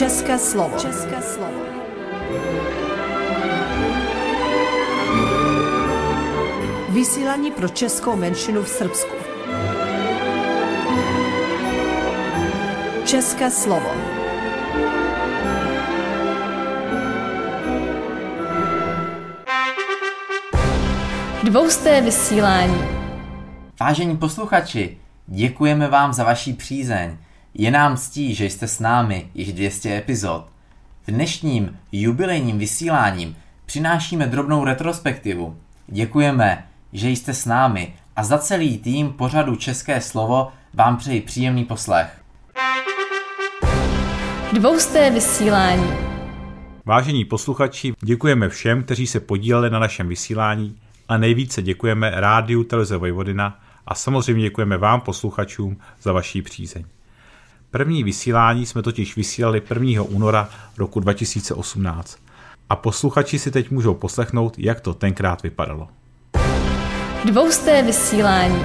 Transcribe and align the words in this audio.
České 0.00 0.38
slovo. 0.38 0.78
České 0.78 1.22
slovo. 1.22 1.60
Vysílání 6.88 7.50
pro 7.50 7.68
českou 7.68 8.16
menšinu 8.16 8.62
v 8.62 8.68
Srbsku. 8.68 9.14
České 13.04 13.50
slovo. 13.50 13.90
Dvousté 21.44 22.00
vysílání. 22.00 22.82
Vážení 23.80 24.16
posluchači, 24.16 24.98
děkujeme 25.26 25.88
vám 25.88 26.12
za 26.12 26.24
vaší 26.24 26.52
přízeň. 26.52 27.16
Je 27.54 27.70
nám 27.70 27.96
ctí, 27.96 28.34
že 28.34 28.44
jste 28.44 28.68
s 28.68 28.80
námi 28.80 29.30
již 29.34 29.52
200 29.52 29.96
epizod. 29.96 30.46
V 31.06 31.10
dnešním 31.10 31.78
jubilejním 31.92 32.58
vysíláním 32.58 33.36
přinášíme 33.66 34.26
drobnou 34.26 34.64
retrospektivu. 34.64 35.56
Děkujeme, 35.86 36.66
že 36.92 37.08
jste 37.08 37.34
s 37.34 37.46
námi 37.46 37.94
a 38.16 38.24
za 38.24 38.38
celý 38.38 38.78
tým 38.78 39.12
pořadu 39.12 39.56
České 39.56 40.00
slovo 40.00 40.52
vám 40.74 40.96
přeji 40.96 41.20
příjemný 41.20 41.64
poslech. 41.64 42.22
Dvousté 44.52 45.10
vysílání. 45.10 45.90
Vážení 46.86 47.24
posluchači, 47.24 47.92
děkujeme 48.00 48.48
všem, 48.48 48.82
kteří 48.82 49.06
se 49.06 49.20
podíleli 49.20 49.70
na 49.70 49.78
našem 49.78 50.08
vysílání 50.08 50.76
a 51.08 51.16
nejvíce 51.18 51.62
děkujeme 51.62 52.10
Rádiu 52.14 52.64
Televize 52.64 52.96
Vojvodina 52.96 53.60
a 53.86 53.94
samozřejmě 53.94 54.42
děkujeme 54.42 54.76
vám 54.76 55.00
posluchačům 55.00 55.76
za 56.02 56.12
vaší 56.12 56.42
přízeň. 56.42 56.84
První 57.70 58.04
vysílání 58.04 58.66
jsme 58.66 58.82
totiž 58.82 59.16
vysílali 59.16 59.62
1. 59.70 60.02
února 60.02 60.50
roku 60.78 61.00
2018 61.00 62.18
a 62.68 62.76
posluchači 62.76 63.38
si 63.38 63.50
teď 63.50 63.70
můžou 63.70 63.94
poslechnout, 63.94 64.58
jak 64.58 64.80
to 64.80 64.94
tenkrát 64.94 65.42
vypadalo. 65.42 65.88
Dvousté 67.24 67.82
vysílání. 67.82 68.64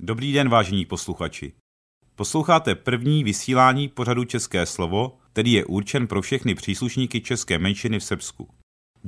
Dobrý 0.00 0.32
den, 0.32 0.48
vážení 0.48 0.84
posluchači. 0.84 1.52
Posloucháte 2.16 2.74
první 2.74 3.24
vysílání 3.24 3.88
pořadu 3.88 4.24
České 4.24 4.66
slovo, 4.66 5.18
který 5.32 5.52
je 5.52 5.64
určen 5.64 6.06
pro 6.06 6.22
všechny 6.22 6.54
příslušníky 6.54 7.20
české 7.20 7.58
menšiny 7.58 7.98
v 7.98 8.04
Srbsku. 8.04 8.48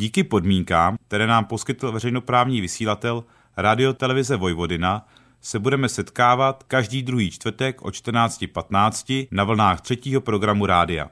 Díky 0.01 0.25
podmínkám, 0.25 0.97
které 1.09 1.27
nám 1.27 1.45
poskytl 1.45 1.93
veřejnoprávní 1.93 2.61
vysílatel 2.61 3.25
Radio 3.57 3.93
Televize 3.93 4.37
Vojvodina, 4.37 5.07
se 5.41 5.59
budeme 5.59 5.89
setkávat 5.89 6.63
každý 6.63 7.03
druhý 7.03 7.31
čtvrtek 7.31 7.83
o 7.83 7.89
14.15 7.89 9.29
na 9.31 9.45
vlnách 9.45 9.81
třetího 9.81 10.21
programu 10.21 10.67
rádia. 10.67 11.11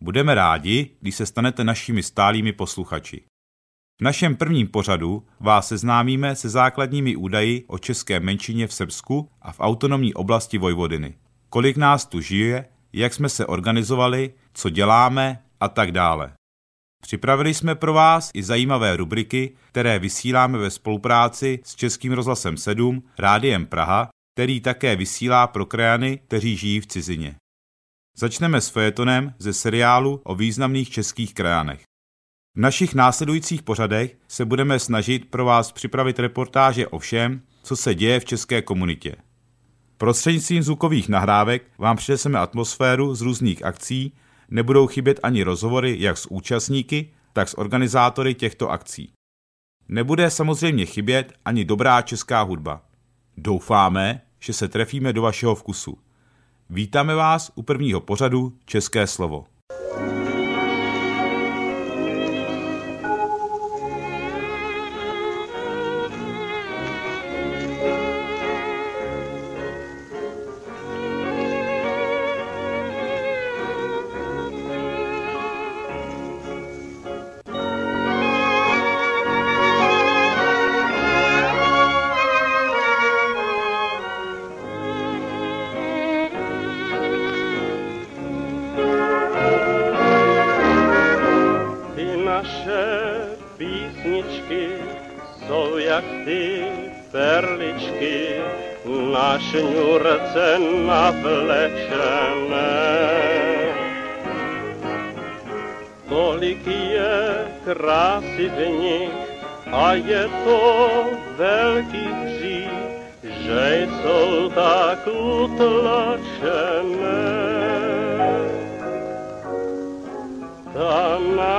Budeme 0.00 0.34
rádi, 0.34 0.90
když 1.00 1.14
se 1.14 1.26
stanete 1.26 1.64
našimi 1.64 2.02
stálými 2.02 2.52
posluchači. 2.52 3.22
V 4.00 4.04
našem 4.04 4.36
prvním 4.36 4.68
pořadu 4.68 5.22
vás 5.40 5.68
seznámíme 5.68 6.36
se 6.36 6.48
základními 6.48 7.16
údaji 7.16 7.64
o 7.66 7.78
české 7.78 8.20
menšině 8.20 8.66
v 8.66 8.72
Srbsku 8.72 9.28
a 9.42 9.52
v 9.52 9.60
autonomní 9.60 10.14
oblasti 10.14 10.58
Vojvodiny. 10.58 11.14
Kolik 11.48 11.76
nás 11.76 12.06
tu 12.06 12.20
žije, 12.20 12.64
jak 12.92 13.14
jsme 13.14 13.28
se 13.28 13.46
organizovali, 13.46 14.34
co 14.54 14.70
děláme 14.70 15.42
a 15.60 15.68
tak 15.68 15.92
dále. 15.92 16.35
Připravili 17.06 17.54
jsme 17.54 17.74
pro 17.74 17.92
vás 17.92 18.30
i 18.34 18.42
zajímavé 18.42 18.96
rubriky, 18.96 19.52
které 19.68 19.98
vysíláme 19.98 20.58
ve 20.58 20.70
spolupráci 20.70 21.60
s 21.64 21.74
Českým 21.74 22.12
rozhlasem 22.12 22.56
7, 22.56 23.02
Rádiem 23.18 23.66
Praha, 23.66 24.08
který 24.34 24.60
také 24.60 24.96
vysílá 24.96 25.46
pro 25.46 25.66
krajany, 25.66 26.18
kteří 26.18 26.56
žijí 26.56 26.80
v 26.80 26.86
cizině. 26.86 27.34
Začneme 28.18 28.60
s 28.60 28.68
fejetonem 28.68 29.34
ze 29.38 29.52
seriálu 29.52 30.20
o 30.24 30.34
významných 30.34 30.90
českých 30.90 31.34
krajanech. 31.34 31.82
V 32.56 32.60
našich 32.60 32.94
následujících 32.94 33.62
pořadech 33.62 34.16
se 34.28 34.44
budeme 34.44 34.78
snažit 34.78 35.30
pro 35.30 35.44
vás 35.44 35.72
připravit 35.72 36.18
reportáže 36.18 36.88
o 36.88 36.98
všem, 36.98 37.42
co 37.62 37.76
se 37.76 37.94
děje 37.94 38.20
v 38.20 38.24
české 38.24 38.62
komunitě. 38.62 39.16
Prostřednictvím 39.98 40.62
zvukových 40.62 41.08
nahrávek 41.08 41.62
vám 41.78 41.96
přineseme 41.96 42.38
atmosféru 42.38 43.14
z 43.14 43.20
různých 43.20 43.64
akcí, 43.64 44.12
nebudou 44.48 44.86
chybět 44.86 45.20
ani 45.22 45.42
rozhovory 45.42 45.96
jak 45.98 46.18
s 46.18 46.26
účastníky, 46.26 47.10
tak 47.32 47.48
s 47.48 47.58
organizátory 47.58 48.34
těchto 48.34 48.70
akcí. 48.70 49.12
Nebude 49.88 50.30
samozřejmě 50.30 50.86
chybět 50.86 51.32
ani 51.44 51.64
dobrá 51.64 52.02
česká 52.02 52.42
hudba. 52.42 52.82
Doufáme, 53.36 54.22
že 54.40 54.52
se 54.52 54.68
trefíme 54.68 55.12
do 55.12 55.22
vašeho 55.22 55.54
vkusu. 55.54 55.98
Vítáme 56.70 57.14
vás 57.14 57.52
u 57.54 57.62
prvního 57.62 58.00
pořadu 58.00 58.58
České 58.64 59.06
slovo. 59.06 59.44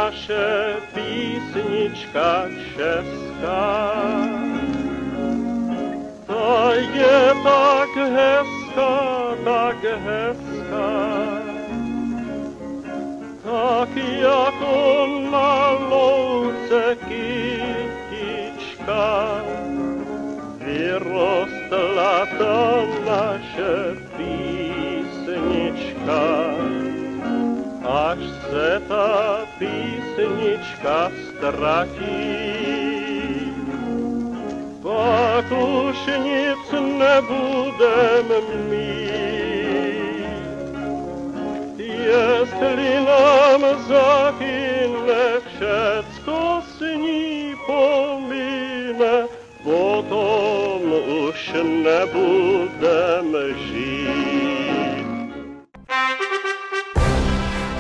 Naše 0.08 0.80
písnička 0.96 2.48
česká, 2.72 3.92
ta 6.28 6.74
je 6.96 7.36
tak 7.44 7.92
hezká, 8.16 8.96
tak 9.44 9.84
hezká, 9.84 10.92
tak 13.44 13.90
jako 13.96 15.08
na 15.32 15.72
louce 15.92 16.96
kytička, 17.08 18.24
vyrostla 20.64 22.26
ta 22.40 22.88
naše 23.04 23.76
písnička. 24.16 25.68
Až 27.88 28.37
se 28.50 28.82
ta 28.88 29.40
písnička 29.60 31.12
ztratí. 31.28 32.68
Pak 34.82 35.46
už 35.52 35.98
nic 36.24 36.72
nebudem 36.72 38.28
mít. 38.70 39.08
Jestli 42.08 43.06
nám 43.06 43.62
zahyne 43.88 45.24
všecko 45.48 46.62
s 46.78 46.80
ní 46.80 47.56
pomíne, 47.66 49.28
potom 49.64 50.82
už 51.28 51.52
nebudem 51.84 53.17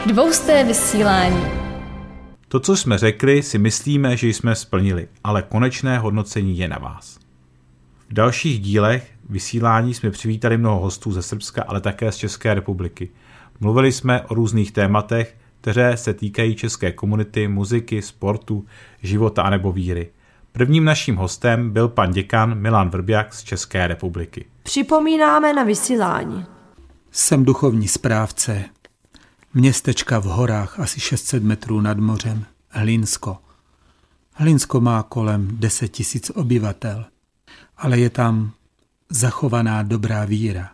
Dvousté 0.07 0.63
vysílání. 0.63 1.43
To, 2.47 2.59
co 2.59 2.77
jsme 2.77 2.97
řekli, 2.97 3.43
si 3.43 3.57
myslíme, 3.57 4.17
že 4.17 4.27
jsme 4.27 4.55
splnili, 4.55 5.07
ale 5.23 5.41
konečné 5.41 5.99
hodnocení 5.99 6.57
je 6.57 6.67
na 6.67 6.77
vás. 6.77 7.19
V 8.09 8.13
dalších 8.13 8.59
dílech 8.59 9.11
vysílání 9.29 9.93
jsme 9.93 10.11
přivítali 10.11 10.57
mnoho 10.57 10.79
hostů 10.79 11.11
ze 11.11 11.21
Srbska, 11.21 11.63
ale 11.67 11.81
také 11.81 12.11
z 12.11 12.15
České 12.15 12.53
republiky. 12.53 13.09
Mluvili 13.59 13.91
jsme 13.91 14.21
o 14.21 14.33
různých 14.33 14.71
tématech, 14.71 15.35
které 15.61 15.97
se 15.97 16.13
týkají 16.13 16.55
české 16.55 16.91
komunity, 16.91 17.47
muziky, 17.47 18.01
sportu, 18.01 18.65
života 19.03 19.41
anebo 19.41 19.71
víry. 19.71 20.09
Prvním 20.51 20.85
naším 20.85 21.15
hostem 21.15 21.71
byl 21.71 21.87
pan 21.87 22.11
děkan 22.11 22.55
Milan 22.55 22.89
Vrbjak 22.89 23.33
z 23.33 23.43
České 23.43 23.87
republiky. 23.87 24.45
Připomínáme 24.63 25.53
na 25.53 25.63
vysílání. 25.63 26.45
Jsem 27.11 27.45
duchovní 27.45 27.87
správce 27.87 28.65
městečka 29.57 30.19
v 30.19 30.23
horách 30.23 30.79
asi 30.79 30.99
600 30.99 31.43
metrů 31.43 31.81
nad 31.81 31.97
mořem, 31.97 32.45
Hlinsko. 32.69 33.37
Hlinsko 34.33 34.81
má 34.81 35.03
kolem 35.03 35.47
10 35.51 35.87
tisíc 35.87 36.29
obyvatel, 36.29 37.05
ale 37.77 37.99
je 37.99 38.09
tam 38.09 38.51
zachovaná 39.09 39.83
dobrá 39.83 40.25
víra. 40.25 40.71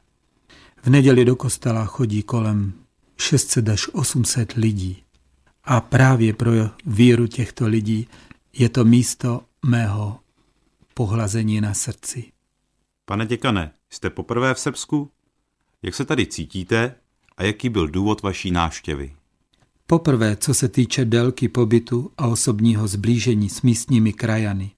V 0.84 0.90
neděli 0.90 1.26
do 1.26 1.36
kostela 1.36 1.86
chodí 1.86 2.24
kolem 2.24 2.74
600 3.18 3.70
až 3.70 3.88
800 3.94 4.54
lidí. 4.54 5.04
A 5.64 5.82
právě 5.82 6.34
pro 6.34 6.52
víru 6.86 7.28
těchto 7.28 7.68
lidí 7.68 8.08
je 8.54 8.70
to 8.70 8.86
místo 8.86 9.42
mého 9.66 10.20
pohlazení 10.94 11.62
na 11.62 11.74
srdci. 11.74 12.32
Pane 13.06 13.26
děkane, 13.26 13.72
jste 13.90 14.10
poprvé 14.10 14.54
v 14.54 14.60
Srbsku? 14.60 15.12
Jak 15.82 15.96
se 15.96 16.06
tady 16.06 16.26
cítíte 16.26 16.96
a 17.38 17.44
jaký 17.44 17.70
byl 17.70 17.88
důvod 17.88 18.22
vaší 18.22 18.52
návštěvy? 18.52 19.14
Poprvé, 19.88 20.36
co 20.36 20.54
se 20.54 20.68
týče 20.68 21.06
délky 21.06 21.48
pobytu 21.48 22.12
a 22.18 22.28
osobního 22.28 22.88
zblížení 22.88 23.50
s 23.50 23.62
místními 23.62 24.14
krajany. 24.14 24.72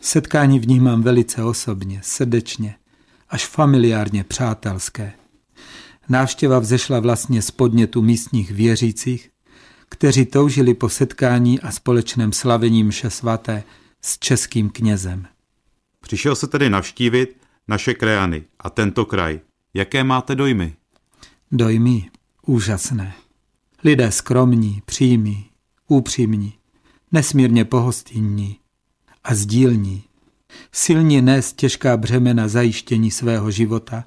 Setkání 0.00 0.58
v 0.58 0.68
nich 0.68 0.80
mám 0.80 1.02
velice 1.02 1.44
osobně, 1.44 2.00
srdečně, 2.04 2.74
až 3.28 3.46
familiárně 3.46 4.24
přátelské. 4.24 5.12
Návštěva 6.08 6.58
vzešla 6.58 7.00
vlastně 7.00 7.42
z 7.42 7.50
podnětu 7.50 8.02
místních 8.02 8.50
věřících, 8.50 9.30
kteří 9.88 10.26
toužili 10.26 10.74
po 10.74 10.88
setkání 10.88 11.60
a 11.60 11.70
společném 11.70 12.32
slavení 12.32 12.84
mše 12.84 13.10
svaté 13.10 13.64
s 14.02 14.18
českým 14.18 14.70
knězem. 14.70 15.26
Přišel 16.00 16.36
se 16.36 16.46
tedy 16.46 16.70
navštívit 16.70 17.36
naše 17.68 17.94
krajany 17.94 18.44
a 18.58 18.70
tento 18.70 19.04
kraj. 19.04 19.40
Jaké 19.74 20.04
máte 20.04 20.34
dojmy? 20.34 20.76
Dojmy 21.52 22.10
úžasné. 22.46 23.14
Lidé 23.84 24.12
skromní, 24.12 24.82
přímí, 24.84 25.46
upřímní, 25.86 26.52
nesmírně 27.12 27.64
pohostinní 27.64 28.58
a 29.24 29.34
sdílní. 29.34 30.02
Silně 30.72 31.22
nést 31.22 31.56
těžká 31.56 31.96
břemena 31.96 32.48
zajištění 32.48 33.10
svého 33.10 33.50
života 33.50 34.04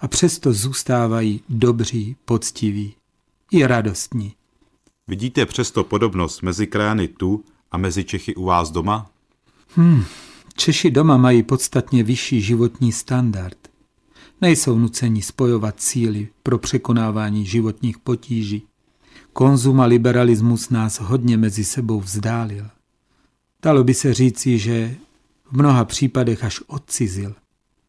a 0.00 0.08
přesto 0.08 0.52
zůstávají 0.52 1.40
dobří, 1.48 2.16
poctiví 2.24 2.94
i 3.50 3.66
radostní. 3.66 4.34
Vidíte 5.08 5.46
přesto 5.46 5.84
podobnost 5.84 6.42
mezi 6.42 6.66
krajany 6.66 7.08
tu 7.08 7.44
a 7.70 7.76
mezi 7.76 8.04
Čechy 8.04 8.34
u 8.34 8.44
vás 8.44 8.70
doma? 8.70 9.10
Hmm, 9.68 10.04
Češi 10.56 10.90
doma 10.90 11.16
mají 11.16 11.42
podstatně 11.42 12.02
vyšší 12.02 12.40
životní 12.40 12.92
standard. 12.92 13.67
Nejsou 14.40 14.78
nuceni 14.78 15.22
spojovat 15.22 15.80
síly 15.80 16.28
pro 16.42 16.58
překonávání 16.58 17.46
životních 17.46 17.98
potíží. 17.98 18.62
Konzum 19.32 19.80
a 19.80 19.84
liberalismus 19.84 20.70
nás 20.70 21.00
hodně 21.00 21.36
mezi 21.36 21.64
sebou 21.64 22.00
vzdálil. 22.00 22.70
Dalo 23.62 23.84
by 23.84 23.94
se 23.94 24.14
říci, 24.14 24.58
že 24.58 24.96
v 25.50 25.52
mnoha 25.52 25.84
případech 25.84 26.44
až 26.44 26.60
odcizil. 26.66 27.34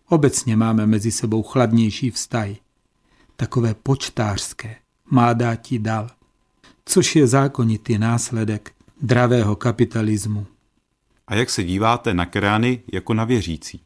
Obecně 0.07 0.55
máme 0.55 0.85
mezi 0.85 1.11
sebou 1.11 1.43
chladnější 1.43 2.11
vztahy. 2.11 2.57
Takové 3.35 3.73
počtářské, 3.73 4.75
má 5.09 5.33
dáti 5.33 5.79
dal, 5.79 6.09
což 6.85 7.15
je 7.15 7.27
zákonitý 7.27 7.97
následek 7.97 8.71
dravého 9.01 9.55
kapitalismu. 9.55 10.45
A 11.27 11.35
jak 11.35 11.49
se 11.49 11.63
díváte 11.63 12.13
na 12.13 12.25
krajany 12.25 12.81
jako 12.93 13.13
na 13.13 13.25
věřící? 13.25 13.81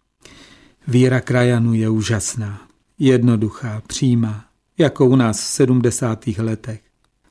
Víra 0.87 1.21
krajanů 1.21 1.73
je 1.73 1.89
úžasná, 1.89 2.67
jednoduchá, 2.99 3.81
přímá, 3.87 4.45
jako 4.77 5.05
u 5.05 5.15
nás 5.15 5.41
v 5.41 5.47
70. 5.47 6.27
letech, 6.27 6.81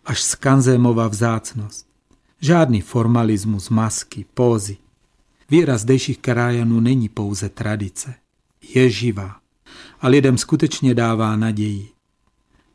až 0.04 0.22
skanzémová 0.22 1.08
vzácnost. 1.08 1.86
Žádný 2.40 2.80
formalismus, 2.80 3.68
masky, 3.68 4.24
pózy. 4.34 4.76
Víra 5.50 5.78
zdejších 5.78 6.18
krajanů 6.18 6.80
není 6.80 7.08
pouze 7.08 7.48
tradice, 7.48 8.14
je 8.74 8.90
živá 8.90 9.36
a 10.00 10.08
lidem 10.08 10.38
skutečně 10.38 10.94
dává 10.94 11.36
naději. 11.36 11.88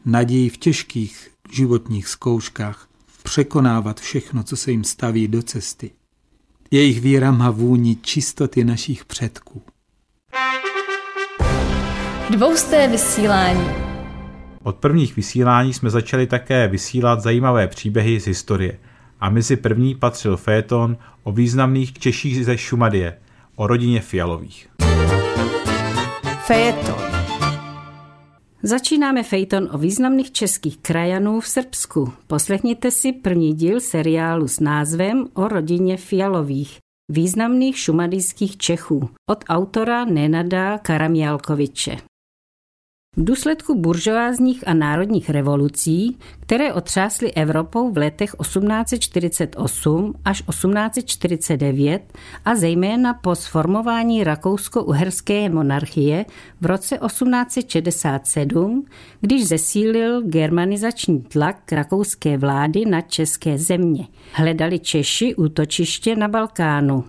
Naději 0.06 0.50
v 0.50 0.58
těžkých 0.58 1.32
životních 1.52 2.08
zkouškách 2.08 2.90
překonávat 3.24 4.00
všechno, 4.00 4.44
co 4.44 4.58
se 4.58 4.72
jim 4.72 4.84
staví 4.84 5.28
do 5.28 5.44
cesty. 5.44 5.92
Jejich 6.72 7.02
víra 7.02 7.32
má 7.32 7.52
vůni 7.52 7.96
čistoty 7.96 8.64
našich 8.64 9.06
předků. 9.06 9.62
Dvousté 12.32 12.88
vysílání. 12.88 13.68
Od 14.64 14.76
prvních 14.76 15.16
vysílání 15.16 15.74
jsme 15.74 15.90
začali 15.90 16.28
také 16.28 16.68
vysílat 16.68 17.22
zajímavé 17.22 17.68
příběhy 17.68 18.20
z 18.20 18.28
historie. 18.28 18.80
A 19.20 19.30
mezi 19.30 19.56
první 19.56 19.96
patřil 19.96 20.38
féton 20.38 20.98
o 21.24 21.32
významných 21.32 21.94
Češích 21.94 22.46
ze 22.46 22.58
Šumadie, 22.58 23.18
o 23.56 23.68
rodině 23.68 24.02
Fialových. 24.02 24.70
Fejeton. 26.46 26.96
Začínáme 28.64 29.24
fejton 29.24 29.70
o 29.72 29.78
významných 29.78 30.32
českých 30.32 30.78
krajanů 30.78 31.40
v 31.40 31.48
Srbsku. 31.48 32.14
Poslechněte 32.28 32.92
si 32.92 33.14
první 33.14 33.54
díl 33.54 33.80
seriálu 33.80 34.48
s 34.48 34.60
názvem 34.60 35.28
O 35.34 35.48
rodině 35.48 35.98
Fialových, 35.98 36.78
významných 37.12 37.78
šumadijských 37.78 38.58
Čechů 38.58 39.10
od 39.30 39.44
autora 39.50 40.06
Nenada 40.06 40.78
Karamjalkoviče. 40.78 41.98
V 43.20 43.24
důsledku 43.24 43.76
buržoázních 43.76 44.68
a 44.68 44.74
národních 44.74 45.30
revolucí, 45.30 46.18
které 46.40 46.74
otřásly 46.74 47.34
Evropou 47.34 47.92
v 47.92 47.98
letech 47.98 48.36
1848 48.42 50.14
až 50.26 50.42
1849 50.42 52.18
a 52.46 52.56
zejména 52.56 53.14
po 53.14 53.36
sformování 53.36 54.24
rakousko-uherské 54.24 55.50
monarchie 55.50 56.26
v 56.62 56.66
roce 56.66 56.98
1867, 56.98 58.86
když 59.22 59.48
zesílil 59.48 60.22
germanizační 60.22 61.22
tlak 61.22 61.72
rakouské 61.72 62.38
vlády 62.38 62.86
na 62.86 63.02
české 63.02 63.58
země. 63.58 64.08
Hledali 64.34 64.80
Češi 64.80 65.36
útočiště 65.36 66.16
na 66.16 66.28
Balkánu. 66.28 67.04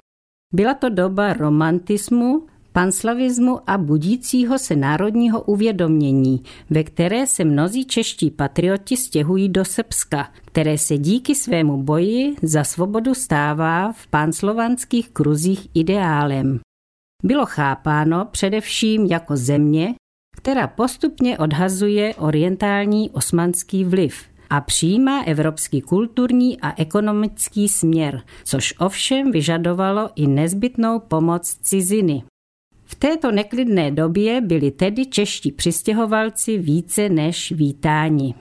Byla 0.54 0.74
to 0.74 0.88
doba 0.88 1.32
romantismu, 1.32 2.46
panslavismu 2.78 3.60
a 3.66 3.78
budícího 3.78 4.58
se 4.58 4.76
národního 4.76 5.42
uvědomění, 5.42 6.42
ve 6.70 6.84
které 6.84 7.26
se 7.26 7.44
mnozí 7.44 7.84
čeští 7.84 8.30
patrioti 8.30 8.96
stěhují 8.96 9.48
do 9.48 9.64
Srbska, 9.64 10.32
které 10.44 10.78
se 10.78 10.98
díky 10.98 11.34
svému 11.34 11.82
boji 11.82 12.36
za 12.42 12.64
svobodu 12.64 13.14
stává 13.14 13.92
v 13.92 14.06
pánslovanských 14.06 15.10
kruzích 15.10 15.68
ideálem. 15.74 16.60
Bylo 17.24 17.46
chápáno 17.46 18.24
především 18.24 19.06
jako 19.06 19.36
země, 19.36 19.94
která 20.36 20.66
postupně 20.66 21.38
odhazuje 21.38 22.14
orientální 22.14 23.10
osmanský 23.10 23.84
vliv 23.84 24.14
a 24.50 24.60
přijímá 24.60 25.22
evropský 25.22 25.80
kulturní 25.80 26.60
a 26.60 26.82
ekonomický 26.82 27.68
směr, 27.68 28.22
což 28.44 28.74
ovšem 28.78 29.32
vyžadovalo 29.32 30.10
i 30.16 30.26
nezbytnou 30.26 30.98
pomoc 30.98 31.54
ciziny. 31.62 32.22
V 32.90 32.94
této 32.94 33.32
neklidné 33.32 33.90
době 33.90 34.40
byli 34.40 34.70
tedy 34.70 35.06
čeští 35.06 35.52
přistěhovalci 35.52 36.58
více 36.58 37.08
než 37.08 37.52
vítáni. 37.52 38.34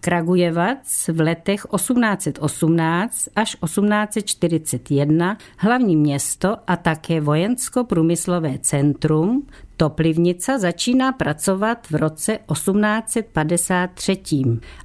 Kragujevac 0.00 1.08
v 1.08 1.20
letech 1.20 1.66
1818 1.76 3.28
až 3.36 3.56
1841 3.64 5.38
hlavní 5.58 5.96
město 5.96 6.56
a 6.66 6.76
také 6.76 7.20
vojensko-průmyslové 7.20 8.58
centrum, 8.58 9.46
Toplivnica 9.78 10.58
začíná 10.58 11.12
pracovat 11.12 11.86
v 11.90 11.94
roce 11.94 12.38
1853 12.52 14.18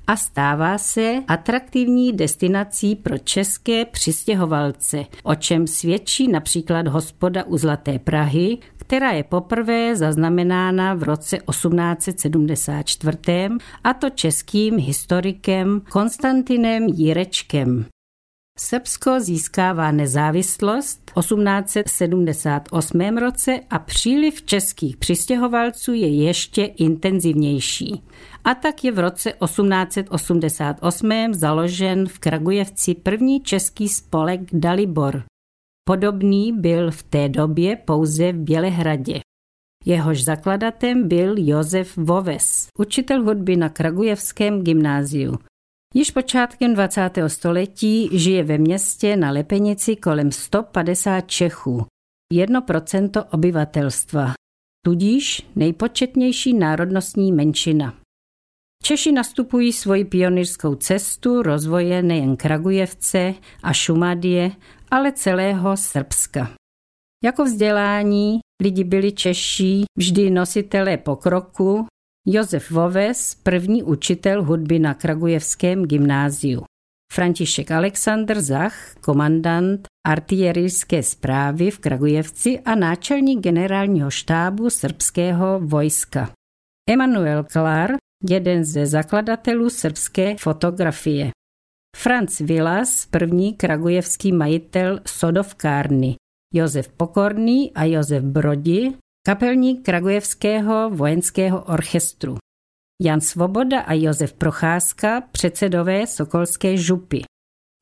a 0.07 0.15
stává 0.15 0.77
se 0.77 1.23
atraktivní 1.27 2.13
destinací 2.13 2.95
pro 2.95 3.17
české 3.17 3.85
přistěhovalce, 3.85 5.05
o 5.23 5.35
čem 5.35 5.67
svědčí 5.67 6.27
například 6.27 6.87
hospoda 6.87 7.43
u 7.43 7.57
Zlaté 7.57 7.99
Prahy, 7.99 8.57
která 8.93 9.11
je 9.11 9.23
poprvé 9.23 9.95
zaznamenána 9.95 10.93
v 10.93 11.03
roce 11.03 11.37
1874 11.37 13.17
a 13.83 13.93
to 13.93 14.09
českým 14.09 14.77
historikem 14.77 15.81
Konstantinem 15.91 16.87
Jirečkem. 16.87 17.85
Srbsko 18.59 19.19
získává 19.19 19.91
nezávislost 19.91 21.11
v 21.11 21.13
1878 21.19 23.17
roce 23.17 23.59
a 23.69 23.79
příliv 23.79 24.43
českých 24.43 24.97
přistěhovalců 24.97 25.93
je 25.93 26.23
ještě 26.23 26.63
intenzivnější. 26.63 28.03
A 28.43 28.55
tak 28.55 28.83
je 28.83 28.91
v 28.91 28.99
roce 28.99 29.33
1888 29.45 31.33
založen 31.33 32.07
v 32.07 32.19
Kragujevci 32.19 32.95
první 32.95 33.41
český 33.41 33.89
spolek 33.89 34.41
Dalibor. 34.53 35.23
Podobný 35.85 36.53
byl 36.53 36.91
v 36.91 37.03
té 37.03 37.29
době 37.29 37.75
pouze 37.75 38.31
v 38.31 38.35
Bělehradě. 38.35 39.19
Jehož 39.85 40.23
zakladatem 40.23 41.07
byl 41.07 41.35
Josef 41.37 41.97
Voves, 41.97 42.67
učitel 42.79 43.23
hudby 43.23 43.55
na 43.55 43.69
Kragujevském 43.69 44.63
gymnáziu. 44.63 45.33
Již 45.95 46.11
počátkem 46.11 46.73
20. 46.73 47.09
století 47.27 48.09
žije 48.19 48.43
ve 48.43 48.57
městě 48.57 49.15
na 49.15 49.31
Lepenici 49.31 49.95
kolem 49.95 50.31
150 50.31 51.21
Čechů, 51.21 51.85
1% 52.33 53.25
obyvatelstva, 53.31 54.33
tudíž 54.85 55.47
nejpočetnější 55.55 56.53
národnostní 56.53 57.31
menšina. 57.31 57.93
Češi 58.83 59.11
nastupují 59.11 59.73
svoji 59.73 60.05
pionýrskou 60.05 60.75
cestu 60.75 61.41
rozvoje 61.41 62.03
nejen 62.03 62.35
Kragujevce 62.35 63.33
a 63.63 63.73
Šumadie, 63.73 64.51
ale 64.93 65.11
celého 65.11 65.77
Srbska. 65.77 66.51
Jako 67.23 67.45
vzdělání 67.45 68.39
lidi 68.61 68.83
byli 68.83 69.11
Češi 69.11 69.83
vždy 69.97 70.29
nositelé 70.29 70.97
pokroku, 70.97 71.85
Josef 72.27 72.71
Voves, 72.71 73.35
první 73.35 73.83
učitel 73.83 74.43
hudby 74.43 74.79
na 74.79 74.93
Kragujevském 74.93 75.85
gymnáziu. 75.85 76.63
František 77.13 77.71
Alexander 77.71 78.41
Zach, 78.41 78.95
komandant 79.01 79.87
artilierijské 80.07 81.03
zprávy 81.03 81.71
v 81.71 81.79
Kragujevci 81.79 82.59
a 82.59 82.75
náčelník 82.75 83.39
generálního 83.39 84.09
štábu 84.09 84.69
srbského 84.69 85.59
vojska. 85.59 86.31
Emanuel 86.89 87.43
Klar, 87.43 87.91
jeden 88.29 88.65
ze 88.65 88.85
zakladatelů 88.85 89.69
srbské 89.69 90.35
fotografie. 90.37 91.31
Franz 91.97 92.39
Vilas, 92.39 93.05
první 93.05 93.53
kragujevský 93.53 94.31
majitel 94.31 94.99
sodovkárny. 95.07 96.15
Josef 96.53 96.89
Pokorný 96.89 97.71
a 97.73 97.83
Josef 97.83 98.23
Brodi, 98.23 98.93
kapelník 99.25 99.85
Kragujevského 99.85 100.89
vojenského 100.89 101.63
orchestru. 101.63 102.37
Jan 103.01 103.21
Svoboda 103.21 103.79
a 103.79 103.93
Josef 103.93 104.33
Procházka, 104.33 105.21
předsedové 105.31 106.07
Sokolské 106.07 106.77
župy. 106.77 107.21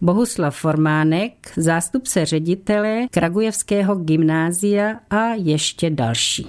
Bohuslav 0.02 0.56
Formánek, 0.58 1.54
zástupce 1.58 2.26
ředitele 2.26 3.08
Kragujevského 3.12 3.96
gymnázia 3.96 5.00
a 5.10 5.26
ještě 5.34 5.90
další. 5.90 6.48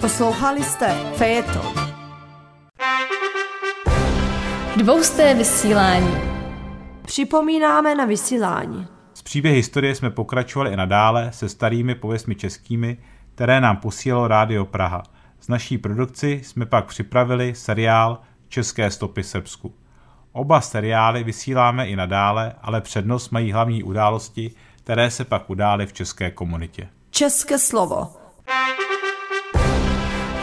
Poslouchali 0.00 0.64
jste 0.64 0.94
Fejeto. 1.16 1.83
Dvousté 4.76 5.34
vysílání. 5.34 6.14
Připomínáme 7.06 7.94
na 7.94 8.04
vysílání. 8.04 8.86
Z 9.14 9.22
příběhy 9.22 9.56
historie 9.56 9.94
jsme 9.94 10.10
pokračovali 10.10 10.72
i 10.72 10.76
nadále 10.76 11.32
se 11.32 11.48
starými 11.48 11.94
pověstmi 11.94 12.34
českými, 12.34 12.96
které 13.34 13.60
nám 13.60 13.76
posílalo 13.76 14.28
Rádio 14.28 14.64
Praha. 14.64 15.02
Z 15.40 15.48
naší 15.48 15.78
produkci 15.78 16.40
jsme 16.44 16.66
pak 16.66 16.86
připravili 16.86 17.54
seriál 17.54 18.20
České 18.48 18.90
stopy 18.90 19.22
Srbsku. 19.22 19.74
Oba 20.32 20.60
seriály 20.60 21.24
vysíláme 21.24 21.88
i 21.88 21.96
nadále, 21.96 22.52
ale 22.62 22.80
přednost 22.80 23.30
mají 23.30 23.52
hlavní 23.52 23.82
události, 23.82 24.50
které 24.76 25.10
se 25.10 25.24
pak 25.24 25.50
udály 25.50 25.86
v 25.86 25.92
české 25.92 26.30
komunitě. 26.30 26.88
České 27.10 27.58
slovo. 27.58 28.12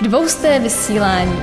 Dvousté 0.01 0.59
vysílání. 0.59 1.39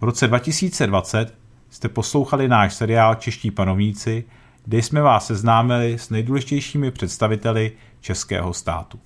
V 0.00 0.04
roce 0.04 0.28
2020 0.28 1.45
jste 1.70 1.88
poslouchali 1.88 2.48
náš 2.48 2.74
seriál 2.74 3.14
Čeští 3.14 3.50
panovníci, 3.50 4.24
kde 4.64 4.78
jsme 4.78 5.00
vás 5.00 5.26
seznámili 5.26 5.98
s 5.98 6.10
nejdůležitějšími 6.10 6.90
představiteli 6.90 7.72
českého 8.00 8.52
státu. 8.52 8.98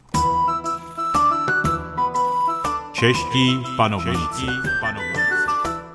Čeští 2.93 3.59
panovníci. 3.77 4.21
Čeští 4.31 4.69
panovníci. 4.81 5.01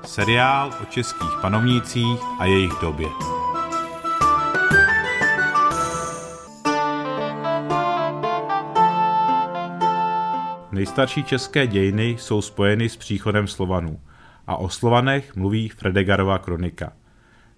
Seriál 0.04 0.70
o 0.82 0.84
českých 0.84 1.30
panovnících 1.40 2.20
a 2.38 2.44
jejich 2.44 2.72
době. 2.80 3.08
Nejstarší 10.72 11.24
české 11.24 11.66
dějiny 11.66 12.16
jsou 12.18 12.42
spojeny 12.42 12.88
s 12.88 12.96
příchodem 12.96 13.46
Slovanů 13.46 14.00
a 14.46 14.56
o 14.56 14.68
Slovanech 14.68 15.36
mluví 15.36 15.68
Fredegarova 15.68 16.38
kronika. 16.38 16.92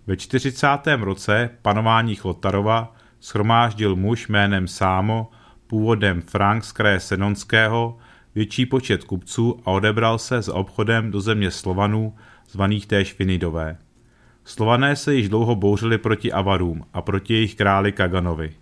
Ve 0.06 0.16
40. 0.16 0.66
roce 1.00 1.50
panování 1.62 2.14
Chlotarova 2.14 2.94
schromáždil 3.20 3.96
muž 3.96 4.28
jménem 4.28 4.68
Sámo, 4.68 5.30
původem 5.66 6.22
Frank 6.22 6.64
z 6.64 6.72
kraje 6.72 7.00
Senonského, 7.00 7.98
větší 8.34 8.66
počet 8.66 9.04
kupců 9.04 9.60
a 9.64 9.70
odebral 9.70 10.18
se 10.18 10.42
s 10.42 10.48
obchodem 10.48 11.10
do 11.10 11.20
země 11.20 11.50
Slovanů, 11.50 12.14
zvaných 12.50 12.86
též 12.86 13.12
Finidové. 13.12 13.78
Slované 14.44 14.96
se 14.96 15.14
již 15.14 15.28
dlouho 15.28 15.56
bouřili 15.56 15.98
proti 15.98 16.32
Avarům 16.32 16.84
a 16.92 17.02
proti 17.02 17.34
jejich 17.34 17.54
králi 17.54 17.92
Kaganovi. 17.92 18.54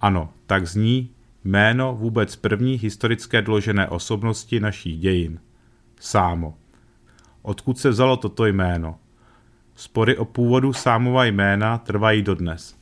Ano, 0.00 0.32
tak 0.46 0.66
zní 0.66 1.10
jméno 1.44 1.94
vůbec 1.94 2.36
první 2.36 2.74
historické 2.74 3.42
doložené 3.42 3.88
osobnosti 3.88 4.60
našich 4.60 4.98
dějin. 4.98 5.40
Sámo. 6.00 6.59
Odkud 7.42 7.78
se 7.78 7.88
vzalo 7.90 8.16
toto 8.16 8.46
jméno? 8.46 8.96
Spory 9.74 10.16
o 10.16 10.24
původu 10.24 10.72
Sámova 10.72 11.24
jména 11.24 11.78
trvají 11.78 12.22
dodnes. 12.22 12.76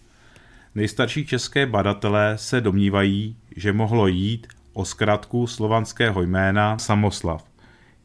Nejstarší 0.75 1.27
české 1.27 1.67
badatelé 1.67 2.33
se 2.39 2.61
domnívají, 2.61 3.37
že 3.57 3.73
mohlo 3.73 4.07
jít 4.07 4.47
o 4.73 4.85
zkratku 4.85 5.47
slovanského 5.47 6.23
jména 6.23 6.79
Samoslav. 6.79 7.45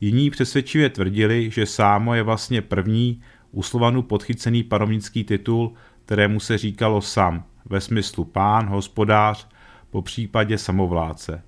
Jiní 0.01 0.29
přesvědčivě 0.29 0.89
tvrdili, 0.89 1.51
že 1.51 1.65
Sámo 1.65 2.13
je 2.13 2.23
vlastně 2.23 2.61
první 2.61 3.21
u 3.51 3.63
Slovanu 3.63 4.01
podchycený 4.01 4.63
panovnický 4.63 5.23
titul, 5.23 5.73
kterému 6.05 6.39
se 6.39 6.57
říkalo 6.57 7.01
Sam, 7.01 7.43
ve 7.65 7.81
smyslu 7.81 8.25
pán, 8.25 8.67
hospodář, 8.67 9.47
po 9.89 10.01
případě 10.01 10.57
samovládce. 10.57 11.43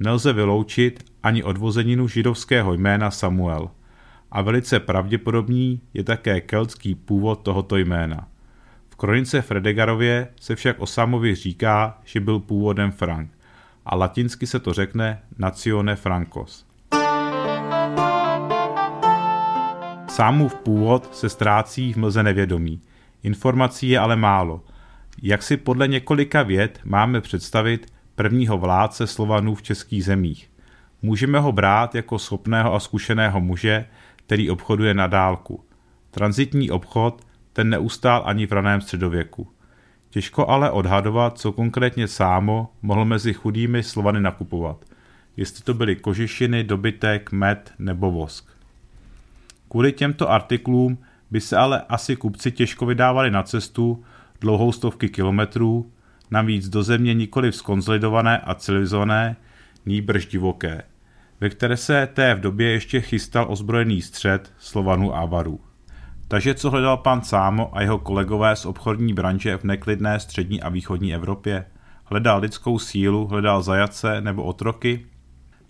Nelze 0.00 0.32
vyloučit 0.32 1.04
ani 1.22 1.42
odvozeninu 1.42 2.08
židovského 2.08 2.74
jména 2.74 3.10
Samuel– 3.10 3.70
a 4.32 4.42
velice 4.42 4.80
pravděpodobný 4.80 5.80
je 5.94 6.04
také 6.04 6.40
keltský 6.40 6.94
původ 6.94 7.40
tohoto 7.42 7.76
jména. 7.76 8.28
V 8.90 8.96
kronice 8.96 9.42
Fredegarově 9.42 10.28
se 10.40 10.56
však 10.56 10.80
o 10.80 10.86
Samovi 10.86 11.34
říká, 11.34 11.98
že 12.04 12.20
byl 12.20 12.38
původem 12.38 12.92
Frank 12.92 13.30
a 13.86 13.96
latinsky 13.96 14.46
se 14.46 14.60
to 14.60 14.72
řekne 14.72 15.22
Nazione 15.38 15.96
Francos. 15.96 16.66
Sámův 20.08 20.54
původ 20.54 21.14
se 21.14 21.28
ztrácí 21.28 21.92
v 21.92 21.96
mlze 21.96 22.22
nevědomí. 22.22 22.80
Informací 23.22 23.88
je 23.88 23.98
ale 23.98 24.16
málo. 24.16 24.64
Jak 25.22 25.42
si 25.42 25.56
podle 25.56 25.88
několika 25.88 26.42
věd 26.42 26.80
máme 26.84 27.20
představit 27.20 27.92
prvního 28.14 28.58
vládce 28.58 29.06
Slovanů 29.06 29.54
v 29.54 29.62
českých 29.62 30.04
zemích? 30.04 30.50
Můžeme 31.02 31.38
ho 31.38 31.52
brát 31.52 31.94
jako 31.94 32.18
schopného 32.18 32.74
a 32.74 32.80
zkušeného 32.80 33.40
muže, 33.40 33.86
který 34.32 34.50
obchoduje 34.50 34.94
na 34.94 35.06
dálku. 35.06 35.64
Transitní 36.10 36.70
obchod 36.70 37.26
ten 37.52 37.70
neustál 37.70 38.22
ani 38.26 38.46
v 38.46 38.52
raném 38.52 38.80
středověku. 38.80 39.48
Těžko 40.10 40.48
ale 40.48 40.70
odhadovat, 40.70 41.38
co 41.38 41.52
konkrétně 41.52 42.08
sámo 42.08 42.72
mohl 42.82 43.04
mezi 43.04 43.32
chudými 43.32 43.82
Slovany 43.82 44.20
nakupovat. 44.20 44.84
Jestli 45.36 45.64
to 45.64 45.74
byly 45.74 45.96
kožešiny, 45.96 46.64
dobytek, 46.64 47.32
med 47.32 47.74
nebo 47.78 48.10
vosk. 48.10 48.50
Kvůli 49.68 49.92
těmto 49.92 50.30
artiklům 50.30 50.98
by 51.30 51.40
se 51.40 51.56
ale 51.56 51.82
asi 51.88 52.16
kupci 52.16 52.52
těžko 52.52 52.86
vydávali 52.86 53.30
na 53.30 53.42
cestu 53.42 54.04
dlouhou 54.40 54.72
stovky 54.72 55.08
kilometrů, 55.08 55.92
navíc 56.30 56.68
do 56.68 56.82
země 56.82 57.14
nikoli 57.14 57.52
skonzolidované 57.52 58.38
a 58.38 58.54
civilizované, 58.54 59.36
nýbrž 59.86 60.26
divoké 60.26 60.82
ve 61.42 61.50
které 61.50 61.76
se 61.76 62.08
té 62.14 62.34
v 62.34 62.40
době 62.40 62.70
ještě 62.70 63.00
chystal 63.00 63.46
ozbrojený 63.48 64.02
střed 64.02 64.52
Slovanů 64.58 65.14
a 65.14 65.20
Avarů. 65.20 65.60
Takže 66.28 66.54
co 66.54 66.70
hledal 66.70 66.96
pan 66.96 67.22
Sámo 67.22 67.76
a 67.76 67.82
jeho 67.82 67.98
kolegové 67.98 68.56
z 68.56 68.66
obchodní 68.66 69.14
branže 69.14 69.56
v 69.56 69.64
neklidné 69.64 70.20
střední 70.20 70.62
a 70.62 70.68
východní 70.68 71.14
Evropě? 71.14 71.64
Hledal 72.04 72.40
lidskou 72.40 72.78
sílu, 72.78 73.26
hledal 73.26 73.62
zajace 73.62 74.20
nebo 74.20 74.42
otroky? 74.42 75.06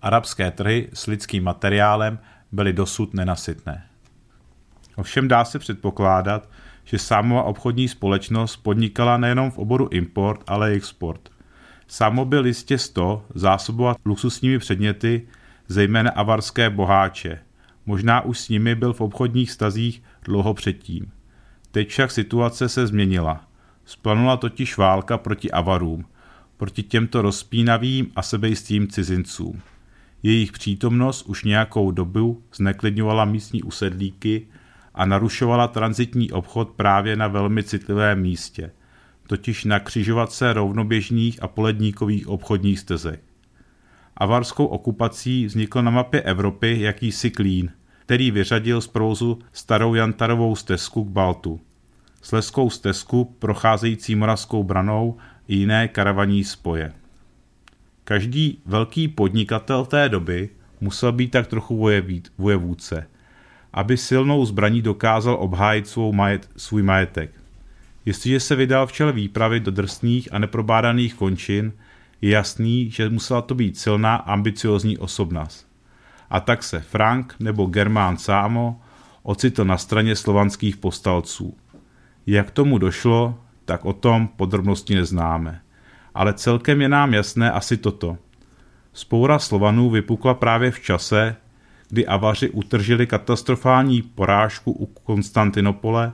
Arabské 0.02 0.50
trhy 0.50 0.88
s 0.92 1.06
lidským 1.06 1.44
materiálem 1.44 2.18
byly 2.52 2.72
dosud 2.72 3.14
nenasytné. 3.14 3.86
Ovšem 4.96 5.28
dá 5.28 5.44
se 5.44 5.58
předpokládat, 5.58 6.48
že 6.84 6.98
Sámova 6.98 7.42
obchodní 7.42 7.88
společnost 7.88 8.56
podnikala 8.56 9.16
nejenom 9.16 9.50
v 9.50 9.58
oboru 9.58 9.88
import, 9.90 10.40
ale 10.46 10.72
i 10.72 10.76
export. 10.76 11.28
Sámo 11.86 12.24
byl 12.24 12.46
jistě 12.46 12.78
100 12.78 13.24
zásobovat 13.34 13.96
luxusními 14.04 14.58
předměty 14.58 15.26
zejména 15.69 16.11
avarské 16.11 16.71
boháče. 16.71 17.38
Možná 17.87 18.21
už 18.21 18.38
s 18.38 18.49
nimi 18.49 18.75
byl 18.75 18.92
v 18.92 19.00
obchodních 19.00 19.50
stazích 19.50 20.02
dlouho 20.25 20.54
předtím. 20.54 21.12
Teď 21.71 21.88
však 21.88 22.11
situace 22.11 22.69
se 22.69 22.87
změnila. 22.87 23.45
Splanula 23.85 24.37
totiž 24.37 24.76
válka 24.76 25.19
proti 25.19 25.50
Avarům. 25.50 26.04
proti 26.57 26.83
těmto 26.83 27.23
rozpínavým 27.23 28.11
a 28.16 28.23
sebejistým 28.23 28.88
cizincům. 28.88 29.61
Jejich 30.23 30.52
přítomnost 30.52 31.23
už 31.23 31.45
nějakou 31.45 31.90
dobu 31.90 32.42
zneklidňovala 32.54 33.25
místní 33.25 33.62
usedlíky 33.62 34.47
a 34.95 35.07
narušovala 35.07 35.69
transitní 35.69 36.33
obchod 36.33 36.71
právě 36.71 37.16
na 37.16 37.28
velmi 37.28 37.62
citlivém 37.62 38.21
místě, 38.21 38.71
totiž 39.26 39.64
na 39.64 39.81
křižovatce 39.81 40.52
rovnoběžných 40.52 41.42
a 41.42 41.49
poledníkových 41.49 42.28
obchodních 42.28 42.78
stezek. 42.78 43.31
Avarskou 44.16 44.66
okupací 44.66 45.47
vznikl 45.47 45.83
na 45.83 45.90
mapě 45.90 46.23
Evropy 46.23 46.81
jakýsi 46.81 47.31
klín, 47.31 47.71
který 47.99 48.31
vyřadil 48.31 48.81
z 48.81 48.87
provozu 48.87 49.38
starou 49.52 49.95
Jantarovou 49.95 50.57
stezku 50.57 51.04
k 51.04 51.09
Baltu. 51.09 51.61
Sleskou 52.23 52.71
stezku 52.71 53.37
procházející 53.38 54.14
Moravskou 54.14 54.64
branou 54.64 55.16
i 55.49 55.57
jiné 55.57 55.88
karavaní 55.88 56.45
spoje. 56.45 56.92
Každý 58.04 58.59
velký 58.66 59.09
podnikatel 59.09 59.85
té 59.85 60.09
doby 60.09 60.50
musel 60.81 61.12
být 61.12 61.31
tak 61.31 61.47
trochu 61.47 61.88
vojevůdce, 62.38 63.07
aby 63.73 63.97
silnou 63.97 64.45
zbraní 64.45 64.83
dokázal 64.83 65.37
obhájit 65.40 65.88
svou 65.88 66.12
majet, 66.12 66.50
svůj 66.57 66.83
majetek. 66.83 67.31
Jestliže 68.04 68.40
se 68.40 68.57
vydal 68.57 68.87
v 68.87 68.92
čele 68.92 69.12
výpravy 69.12 69.61
do 69.61 69.71
drsných 69.71 70.33
a 70.33 70.38
neprobádaných 70.38 71.14
končin, 71.14 71.73
je 72.22 72.30
jasný, 72.30 72.90
že 72.90 73.08
musela 73.08 73.42
to 73.42 73.54
být 73.54 73.78
silná 73.78 74.16
ambiciozní 74.16 74.98
osobnost. 74.98 75.66
A 76.30 76.40
tak 76.40 76.62
se 76.62 76.80
Frank 76.80 77.34
nebo 77.40 77.66
Germán 77.66 78.16
Sámo 78.16 78.80
ocitl 79.22 79.64
na 79.64 79.78
straně 79.78 80.16
slovanských 80.16 80.76
postalců. 80.76 81.56
Jak 82.26 82.50
tomu 82.50 82.78
došlo, 82.78 83.38
tak 83.64 83.84
o 83.84 83.92
tom 83.92 84.28
podrobnosti 84.28 84.94
neznáme. 84.94 85.60
Ale 86.14 86.34
celkem 86.34 86.80
je 86.80 86.88
nám 86.88 87.14
jasné 87.14 87.52
asi 87.52 87.76
toto. 87.76 88.18
Spoura 88.92 89.38
Slovanů 89.38 89.90
vypukla 89.90 90.34
právě 90.34 90.70
v 90.70 90.80
čase, 90.80 91.36
kdy 91.88 92.06
Avaři 92.06 92.50
utržili 92.50 93.06
katastrofální 93.06 94.02
porážku 94.02 94.72
u 94.72 94.86
Konstantinopole 94.86 96.12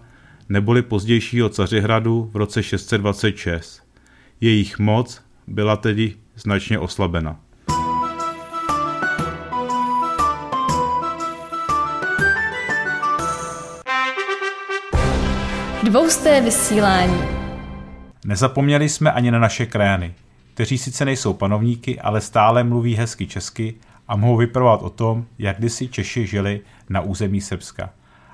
neboli 0.49 0.83
pozdějšího 0.83 1.49
Cařihradu 1.49 2.31
v 2.33 2.37
roce 2.37 2.63
626. 2.63 3.83
Jejich 4.41 4.79
moc 4.79 5.28
byla 5.49 5.77
tedy 5.77 6.15
značně 6.37 6.79
oslabena. 6.79 7.41
Dvousté 15.83 16.41
vysílání. 16.41 17.21
Nezapomněli 18.25 18.89
jsme 18.89 19.13
ani 19.13 19.31
na 19.31 19.39
naše 19.39 19.67
krajany, 19.67 20.15
kteří 20.55 20.79
sice 20.79 21.05
nejsou 21.05 21.33
panovníky, 21.33 22.01
ale 22.01 22.21
stále 22.21 22.65
mluví 22.65 22.95
hezky 22.95 23.27
česky 23.27 23.75
a 24.09 24.17
mohou 24.17 24.37
vypravovat 24.37 24.83
o 24.83 24.91
tom, 24.91 25.27
jak 25.39 25.59
kdysi 25.59 25.89
Češi 25.89 26.27
žili 26.27 26.61
na 26.89 27.01
území 27.01 27.41
Srbska. 27.41 27.91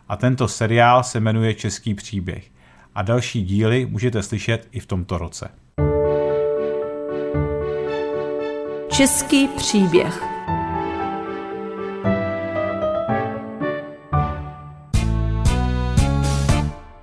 A 0.09 0.17
tento 0.17 0.49
seriál 0.49 1.03
se 1.03 1.21
jmenuje 1.21 1.55
Český 1.55 1.95
příběh. 1.95 2.45
A 2.95 3.03
další 3.03 3.45
díly 3.45 3.87
můžete 3.87 4.23
slyšet 4.23 4.69
i 4.73 4.81
v 4.81 4.87
tomto 4.87 5.19
roce. 5.19 5.49
Český 8.97 9.49
příběh. 9.49 10.23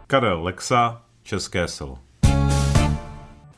Karel 0.08 0.44
Lexa, 0.44 1.02
České 1.24 1.68
selo. 1.68 1.98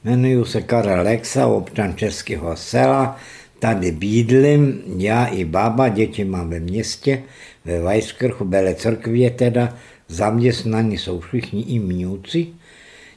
Jmenuji 0.03 0.45
se 0.45 0.61
Karel 0.61 1.03
Lexa, 1.03 1.47
občan 1.47 1.95
Českého 1.95 2.55
sela. 2.55 3.17
Tady 3.59 3.91
bídlim, 3.91 4.81
já 4.97 5.25
i 5.25 5.45
baba, 5.45 5.89
děti 5.89 6.23
mám 6.23 6.49
ve 6.49 6.59
městě, 6.59 7.23
ve 7.65 7.81
Vajskrchu, 7.81 8.45
Bele 8.45 8.75
Crkvě 8.75 9.29
teda, 9.29 9.73
zaměstnaní 10.07 10.97
jsou 10.97 11.19
všichni 11.19 11.61
i 11.61 11.79
mňuci. 11.79 12.47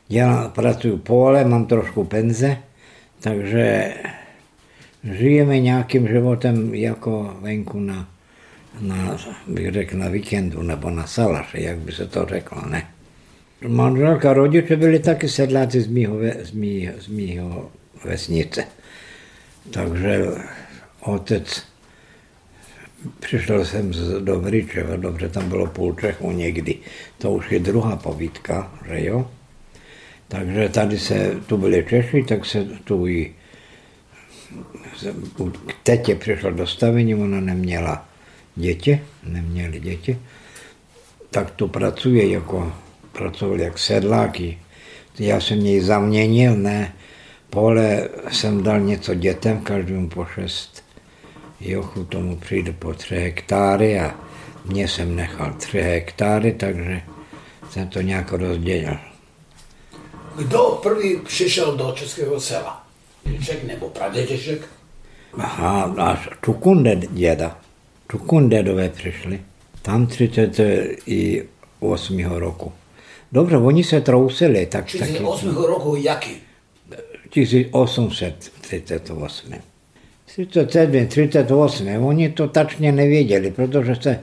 Dělám, 0.09 0.50
pracuji 0.50 0.96
pole, 0.96 1.44
mám 1.44 1.66
trošku 1.66 2.05
penze, 2.05 2.57
takže 3.20 3.94
žijeme 5.12 5.61
nějakým 5.61 6.09
životem 6.09 6.75
jako 6.75 7.37
venku 7.40 7.81
na, 7.81 8.09
na 8.81 9.16
bych 9.47 9.73
řekl, 9.73 9.97
na 9.99 10.09
víkendu 10.09 10.62
nebo 10.62 10.90
na 10.90 11.07
salaše, 11.07 11.61
jak 11.61 11.79
by 11.79 11.92
se 11.92 12.07
to 12.07 12.27
řeklo, 12.27 12.62
ne. 12.71 12.87
Manželka, 13.69 14.33
rodiče 14.33 14.77
byli 14.77 14.99
taky 14.99 15.29
sedláci 15.29 15.81
z 15.81 15.87
mýho, 15.87 16.16
z 16.42 16.53
mýho, 16.53 16.92
z 16.99 17.09
mýho 17.09 17.71
vesnice. 18.05 18.64
Takže 19.71 20.25
otec, 21.01 21.62
přišel 23.21 23.64
jsem 23.64 23.95
z 23.95 24.21
Dobryčeva, 24.21 24.97
dobře, 24.97 25.29
tam 25.29 25.49
bylo 25.49 25.66
půl 25.66 25.95
Čechu 26.01 26.33
někdy, 26.33 26.79
to 27.19 27.33
už 27.33 27.51
je 27.51 27.59
druhá 27.59 27.97
povídka, 27.97 28.73
že 28.88 29.05
jo. 29.05 29.31
Takže 30.29 30.69
tady 30.69 30.99
se, 30.99 31.37
tu 31.47 31.57
byli 31.57 31.85
Češi, 31.88 32.23
tak 32.23 32.47
se 32.47 32.64
tu 32.64 33.07
i 33.07 33.35
k 35.66 35.74
tetě 35.82 36.14
přišlo 36.14 36.50
dostavení, 36.50 37.14
ona 37.14 37.40
neměla 37.40 38.09
děti, 38.56 39.02
neměli 39.22 39.80
děti, 39.80 40.18
tak 41.30 41.50
tu 41.50 41.68
pracuje 41.68 42.30
jako, 42.30 42.72
pracoval 43.12 43.61
jak 43.61 43.78
sedláky. 43.78 44.59
Já 45.18 45.40
jsem 45.40 45.64
něj 45.64 45.80
zaměnil, 45.80 46.56
ne, 46.56 46.94
pole 47.50 48.09
jsem 48.30 48.62
dal 48.62 48.80
něco 48.80 49.14
dětem, 49.14 49.61
každému 49.61 50.09
po 50.09 50.24
šest 50.24 50.85
jochu, 51.61 52.04
tomu 52.04 52.37
přijde 52.37 52.72
po 52.72 52.94
tři 52.94 53.16
hektáry 53.16 54.00
a 54.00 54.14
mě 54.64 54.88
jsem 54.88 55.16
nechal 55.16 55.52
tři 55.52 55.80
hektáry, 55.80 56.52
takže 56.52 57.02
jsem 57.70 57.88
to 57.88 58.00
nějak 58.00 58.32
rozdělil. 58.32 58.96
Kdo 60.37 60.80
první 60.82 61.16
přišel 61.16 61.76
do 61.76 61.92
Českého 61.92 62.40
sela? 62.40 62.86
Dědeček 63.26 63.64
nebo 63.64 63.88
pradědeček? 63.88 64.60
Aha, 65.34 65.94
až 65.98 66.28
Čukunde 66.44 66.96
děda. 67.10 67.58
Čukundedové 68.10 68.88
přišli. 68.88 69.40
Tam 69.82 70.06
38. 70.06 72.24
roku. 72.24 72.72
Dobře, 73.32 73.56
oni 73.56 73.84
se 73.84 74.00
trousili. 74.00 74.66
Tak, 74.66 74.84
38. 74.84 75.48
Taky, 75.48 75.66
roku 75.66 75.96
jaký? 75.96 76.36
1838. 77.30 79.54
37, 80.26 81.06
38. 81.06 82.06
Oni 82.06 82.28
to 82.28 82.48
tačně 82.48 82.92
nevěděli, 82.92 83.50
protože 83.50 83.96
se 83.96 84.20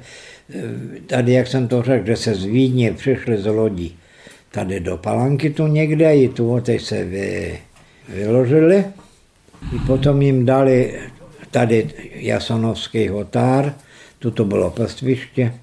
tady, 1.07 1.33
jak 1.33 1.47
jsem 1.47 1.67
to 1.67 1.81
řekl, 1.81 2.07
že 2.07 2.15
se 2.15 2.35
z 2.35 2.43
Vídně 2.43 2.93
přišli 2.93 3.37
z 3.37 3.45
lodí 3.45 3.97
tady 4.53 4.79
do 4.79 4.97
Palanky 4.97 5.49
tu 5.49 5.67
někde, 5.67 6.15
i 6.15 6.29
tu 6.29 6.61
teď 6.61 6.81
se 6.81 7.05
vy, 7.05 7.59
vyložili. 8.09 8.85
I 9.75 9.79
potom 9.87 10.21
jim 10.21 10.45
dali 10.45 10.99
tady 11.51 11.89
Jasonovský 12.13 13.07
hotár, 13.07 13.73
tu 14.19 14.31
to 14.31 14.45
bylo 14.45 14.71
pastviště, 14.71 15.53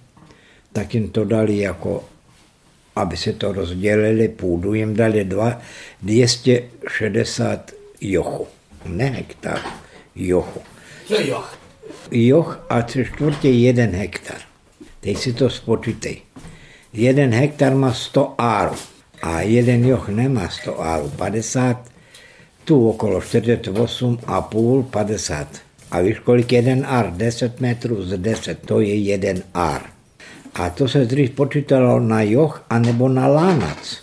tak 0.73 0.95
jim 0.95 1.11
to 1.11 1.25
dali 1.25 1.59
jako, 1.59 2.05
aby 2.97 3.17
se 3.17 3.33
to 3.33 3.53
rozdělili, 3.53 4.29
půdu 4.29 4.75
jim 4.75 4.97
dali 4.97 5.25
dva, 5.25 5.61
260 6.03 7.73
jochu, 8.01 8.47
ne 8.87 9.05
hektar, 9.05 9.61
jochu. 10.17 10.61
Co 11.07 11.21
je 11.21 11.29
joch? 11.29 11.59
Joch 12.11 12.67
a 12.69 12.83
tři 12.83 13.05
čtvrtě 13.15 13.49
jeden 13.49 13.91
hektar. 13.91 14.37
Teď 15.01 15.19
si 15.19 15.33
to 15.33 15.51
spočítej. 15.51 16.21
Jeden 16.93 17.35
hektar 17.35 17.75
má 17.75 17.93
100 17.93 18.35
árů 18.39 18.77
a 19.23 19.41
jeden 19.41 19.85
joch 19.85 20.09
nemá 20.09 20.49
100 20.49 20.83
árů, 20.83 21.13
50, 21.17 21.90
tu 22.71 22.89
okolo 22.89 23.21
48 23.21 24.19
a 24.27 24.41
půl, 24.41 24.83
50. 24.83 25.47
A 25.91 26.01
víš, 26.01 26.19
kolik 26.19 26.53
jeden 26.53 26.87
ár? 26.87 27.13
10 27.13 27.61
metrů 27.61 28.03
z 28.03 28.19
10, 28.19 28.67
to 28.67 28.81
je 28.81 28.95
jeden 28.95 29.43
ár. 29.55 29.83
A 30.55 30.71
to 30.71 30.89
se 30.89 31.05
dřív 31.05 31.31
počítalo 31.31 32.01
na 32.01 32.23
joch 32.23 32.65
anebo 32.71 33.09
na 33.09 33.27
lánac. 33.27 33.99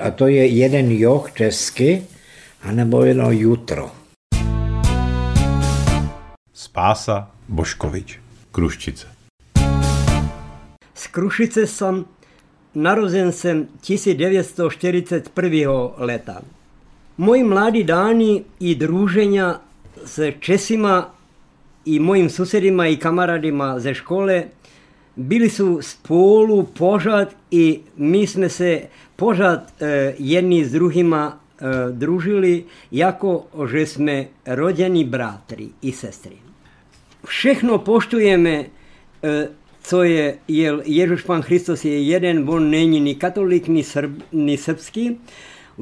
A 0.00 0.10
to 0.10 0.26
je 0.26 0.46
jeden 0.46 0.90
joch 0.90 1.32
česky, 1.32 2.02
anebo 2.62 3.04
jedno 3.04 3.30
jutro. 3.30 3.90
Spása 6.54 7.30
Boškovič, 7.48 8.20
Kruščice. 8.52 9.06
Z 10.94 11.06
Krušice 11.06 11.66
jsem 11.66 12.04
narozen 12.74 13.32
jsem 13.32 13.68
1941. 13.80 15.70
leta. 15.96 16.42
Moji 17.16 17.44
mladí 17.44 17.84
dáni 17.84 18.44
i 18.60 18.74
druženja 18.74 19.60
s 20.04 20.20
Česima 20.40 21.10
i 21.84 21.98
mojim 21.98 22.30
susedima 22.30 22.88
i 22.88 22.96
kamaradima 22.96 23.80
ze 23.80 23.94
škole 23.94 24.44
bili 25.16 25.50
su 25.50 25.78
spolu 25.82 26.62
požad 26.62 27.34
i 27.50 27.80
mi 27.96 28.26
smo 28.26 28.48
se 28.48 28.80
požad 29.16 29.72
e, 29.80 30.14
jedni 30.18 30.64
s 30.64 30.72
drugima 30.72 31.42
družili 31.92 32.64
jako 32.90 33.46
že 33.72 33.86
jsme 33.86 34.26
rodení 34.46 35.04
bratri 35.04 35.68
i 35.82 35.92
sestry. 35.92 36.36
Všechno 37.24 37.78
poštujeme, 37.78 38.64
e, 39.22 39.48
co 39.82 40.02
je, 40.02 40.38
je 40.48 40.78
Ježíš 40.84 41.22
Pán 41.22 41.42
Hristos 41.42 41.84
je 41.84 42.02
jeden, 42.02 42.48
on 42.48 42.70
není 42.70 43.00
ni 43.00 43.14
katolik, 43.14 43.68
ni, 43.68 43.82
srb, 43.82 44.10
ni 44.32 44.56
srbský, 44.56 45.18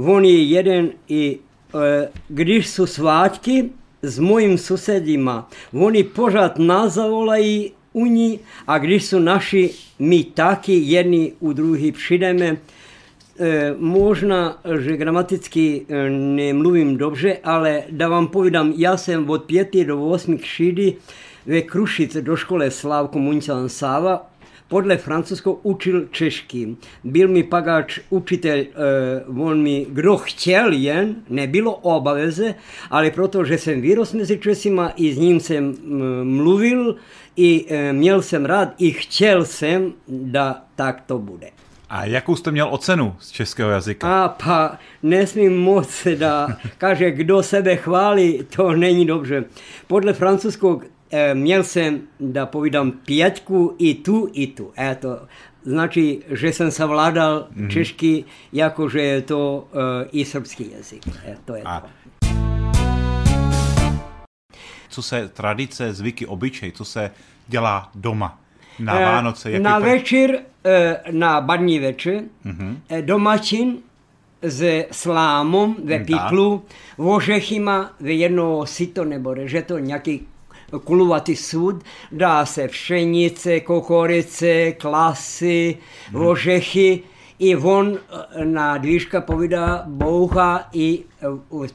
oni 0.07 0.51
jedan 0.51 0.91
i 1.09 1.39
e, 1.75 2.09
když 2.29 2.69
su 2.69 2.87
svatki 2.87 3.65
s 4.03 4.19
mojim 4.19 4.59
susedima, 4.59 5.47
oni 5.73 6.05
požad 6.05 6.59
nazavola 6.59 7.39
i 7.39 7.71
u 7.93 8.07
njih, 8.07 8.41
a 8.67 8.79
když 8.79 9.05
su 9.05 9.21
naši 9.21 9.71
mi 9.99 10.25
taki 10.25 10.83
jedni 10.85 11.33
u 11.41 11.53
drugi 11.53 11.93
přideme, 11.93 12.47
e, 12.47 13.75
možda 13.79 14.59
že 14.79 14.97
gramaticky 14.97 15.85
e, 15.89 16.11
ne 16.11 16.53
mluvim 16.53 16.97
dobře, 16.97 17.37
ale 17.45 17.83
da 17.91 18.09
vam 18.09 18.29
povidam, 18.29 18.73
ja 18.77 18.97
sam 18.97 19.31
od 19.31 19.47
5. 19.47 19.87
do 19.87 19.97
8. 19.97 20.39
šidi 20.43 20.97
ve 21.47 21.63
Krušice 21.63 22.23
do 22.23 22.37
škole 22.37 22.71
Slavko 22.71 23.19
Munčan 23.19 23.69
Sava 23.69 24.30
podle 24.71 24.97
francouzského 24.97 25.55
učil 25.63 26.09
češky. 26.11 26.77
Byl 27.05 27.29
mi 27.29 27.43
pagač 27.43 28.01
učitel, 28.11 28.59
e, 28.59 28.67
on 29.27 29.63
mi, 29.63 29.87
kdo 29.89 30.17
chtěl 30.17 30.73
jen, 30.73 31.17
nebylo 31.29 31.75
obaveze, 31.75 32.55
ale 32.91 33.11
protože 33.11 33.59
jsem 33.59 33.81
vyrost 33.81 34.15
mezi 34.15 34.39
Česima 34.39 34.93
i 34.97 35.15
s 35.15 35.19
ním 35.19 35.41
jsem 35.41 35.75
mluvil 36.23 36.97
i 37.37 37.67
měl 37.93 38.23
jsem 38.23 38.45
rád 38.45 38.75
i 38.79 38.91
chtěl 38.91 39.45
jsem, 39.45 39.93
da 40.09 40.65
tak 40.77 41.01
to 41.07 41.19
bude. 41.19 41.51
A 41.91 42.05
jakou 42.05 42.37
jste 42.37 42.51
měl 42.51 42.69
ocenu 42.71 43.17
z 43.19 43.31
českého 43.31 43.71
jazyka? 43.71 44.25
A 44.25 44.29
pa, 44.29 44.79
nesmím 45.03 45.59
moc 45.59 46.07
da 46.15 46.49
kaže, 46.79 47.11
kdo 47.11 47.43
sebe 47.43 47.77
chválí, 47.77 48.43
to 48.57 48.73
není 48.73 49.07
dobře. 49.07 49.45
Podle 49.87 50.13
francouzského 50.13 50.81
eh, 50.85 51.00
měl 51.35 51.65
jsem, 51.65 52.01
da 52.21 52.47
povídám, 52.47 52.93
pětku 52.93 53.75
i 53.79 53.95
tu, 53.95 54.29
i 54.33 54.47
tu. 54.47 54.73
E 54.79 54.95
to 54.95 55.19
znači, 55.63 56.23
že 56.31 56.53
jsem 56.53 56.71
savládal 56.71 57.47
mm. 57.55 57.71
češky, 57.71 58.25
jakože 58.53 59.03
je 59.03 59.23
to 59.23 59.69
eh, 59.73 60.09
i 60.13 60.25
srbský 60.25 60.71
jazyk. 60.77 61.09
E, 61.27 61.37
to 61.45 61.55
je 61.57 61.63
A. 61.63 61.81
to. 61.81 61.89
Co 64.89 65.03
se 65.03 65.29
tradice, 65.29 65.95
zvyky, 65.95 66.27
obyčej, 66.27 66.73
co 66.73 66.85
se 66.85 67.11
dělá 67.49 67.91
doma? 67.95 68.41
Na 68.79 69.01
eh, 69.01 69.05
Vánoce? 69.05 69.51
Jak 69.51 69.63
na 69.63 69.77
je 69.77 69.85
večer, 69.85 70.39
eh, 70.65 71.01
na 71.11 71.41
badní 71.41 71.79
večer, 71.79 72.23
mm-hmm. 72.45 72.77
domačin 73.01 73.79
s 74.43 74.85
slámom 74.91 75.77
ve 75.85 75.99
piklu, 75.99 76.65
ořechima 76.97 77.93
ve 78.01 78.13
jedno 78.13 78.67
sito 78.67 79.05
nebo 79.05 79.35
to 79.67 79.79
nějaký 79.79 80.27
kuluvatý 80.85 81.37
sud, 81.37 81.85
dá 82.13 82.47
se 82.47 82.69
pšenice, 82.69 83.61
kokorice, 83.61 84.73
klasy, 84.73 85.79
hmm. 86.11 86.27
ořechy, 86.27 87.03
i 87.41 87.57
on 87.57 87.99
na 88.45 88.79
dvíška 88.79 89.21
povídá 89.21 89.83
boucha 89.87 90.69
i 90.73 91.05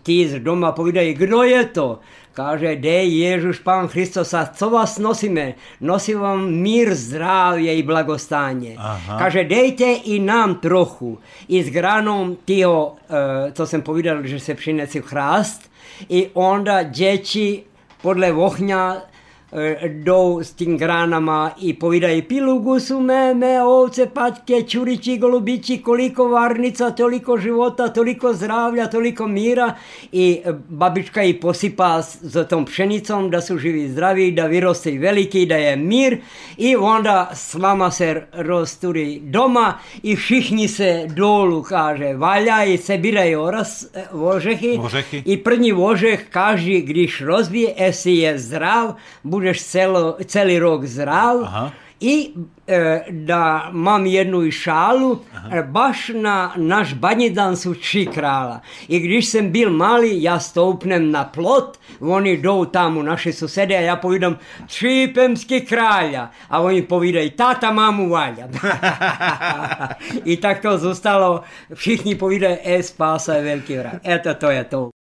tí 0.04 0.28
z 0.28 0.40
doma 0.40 0.72
povídají, 0.72 1.14
kdo 1.14 1.44
je 1.44 1.66
to? 1.66 2.00
Kaže, 2.34 2.76
dej 2.76 3.20
Ježuš 3.20 3.60
Pán 3.60 3.88
Hristos, 3.88 4.34
a 4.34 4.46
co 4.46 4.70
vás 4.70 5.00
nosíme? 5.00 5.54
Nosí 5.82 6.14
vám 6.14 6.52
mír, 6.52 6.96
zdravě 6.96 7.76
i 7.76 7.84
blagostáně. 7.84 8.76
Aha. 8.78 9.20
Kaže, 9.20 9.44
dejte 9.44 9.86
i 9.86 10.20
nám 10.20 10.56
trochu. 10.56 11.20
I 11.48 11.64
s 11.64 11.70
granom 11.70 12.36
tého, 12.46 12.88
uh, 12.88 13.52
co 13.52 13.68
jsem 13.68 13.82
povídal, 13.82 14.28
že 14.28 14.40
se 14.40 14.54
přinese 14.54 15.02
chrást, 15.02 15.72
i 16.10 16.30
onda 16.34 16.84
děti 16.84 17.64
podle 18.02 18.34
ohňa 18.34 19.02
E, 19.58 19.90
do 19.90 20.44
stingranama 20.44 21.52
i 21.62 21.74
povida 21.74 22.12
i 22.12 22.22
pilugu 22.22 22.80
su 22.80 23.00
me, 23.00 23.34
me, 23.34 23.64
ovce, 23.64 24.10
patke, 24.14 24.62
čurići, 24.68 25.18
golubići, 25.18 25.82
koliko 25.82 26.28
varnica, 26.28 26.90
toliko 26.92 27.38
života, 27.38 27.88
toliko 27.88 28.34
zdravlja, 28.34 28.88
toliko 28.88 29.28
mira 29.28 29.76
i 30.12 30.42
babička 30.70 31.24
i 31.24 31.34
posipa 31.34 32.02
za 32.22 32.44
tom 32.44 32.66
pšenicom 32.66 33.30
da 33.30 33.42
su 33.42 33.58
živi 33.58 33.90
zdravi, 33.90 34.32
da 34.32 34.46
viroste 34.46 34.92
i 34.92 34.98
veliki, 34.98 35.46
da 35.46 35.56
je 35.56 35.76
mir 35.76 36.18
i 36.58 36.76
onda 36.76 37.32
slama 37.36 37.92
se 37.92 38.24
rosturi 38.34 39.20
doma 39.20 39.74
i 40.04 40.16
všichni 40.16 40.68
se 40.68 41.08
dolu, 41.16 41.64
kaže, 41.64 42.14
valja 42.14 42.64
i 42.64 42.78
se 42.78 42.98
biraju 42.98 43.42
oras 43.42 43.84
e, 43.94 44.06
vožehi, 44.12 44.78
vožehi. 44.78 45.24
i 45.26 45.44
prvi 45.44 45.72
vožeh 45.72 46.30
kaže, 46.30 46.80
když 46.80 47.22
rozbije, 47.22 47.74
esi 47.78 48.12
je 48.12 48.40
zdrav, 48.40 48.94
bude 49.24 49.45
budeš 49.46 49.64
celo, 49.64 50.18
celi 50.28 50.60
rok 50.60 50.86
zdrav 50.86 51.44
Aha. 51.44 51.72
i 52.00 52.34
e, 52.68 53.06
da 53.12 53.70
mam 53.74 54.06
jednu 54.06 54.44
i 54.44 54.52
šalu 54.52 55.20
e, 55.54 55.64
baš 55.64 56.08
na 56.14 56.52
naš 56.56 56.96
badnji 56.96 57.30
dan 57.30 57.58
su 57.58 57.76
či 57.76 58.08
krala. 58.14 58.60
I 58.88 59.00
když 59.00 59.30
sam 59.30 59.52
bil 59.52 59.70
mali 59.70 60.24
ja 60.24 60.40
stopnem 60.40 61.12
na 61.12 61.32
plot 61.32 61.78
oni 62.02 62.38
do 62.38 62.66
tamo 62.74 63.04
naše 63.04 63.34
susede 63.34 63.76
a 63.78 63.82
ja 63.82 63.96
povidam 63.96 64.38
šipemski 64.68 65.66
kralja. 65.66 66.32
A 66.48 66.62
oni 66.62 66.82
povidaj 66.88 67.30
tata 67.30 67.72
mamu 67.72 68.10
valja. 68.10 68.48
I 70.26 70.42
tak 70.42 70.62
to 70.62 70.78
zostalo. 70.78 71.44
Všichni 71.76 72.18
povidaj 72.18 72.58
e 72.64 72.84
spasa 72.84 73.34
je 73.34 73.42
veliki 73.42 73.78
vrak 73.78 74.02
eto 74.04 74.34
to 74.34 74.52
je 74.52 74.64
to. 74.70 74.95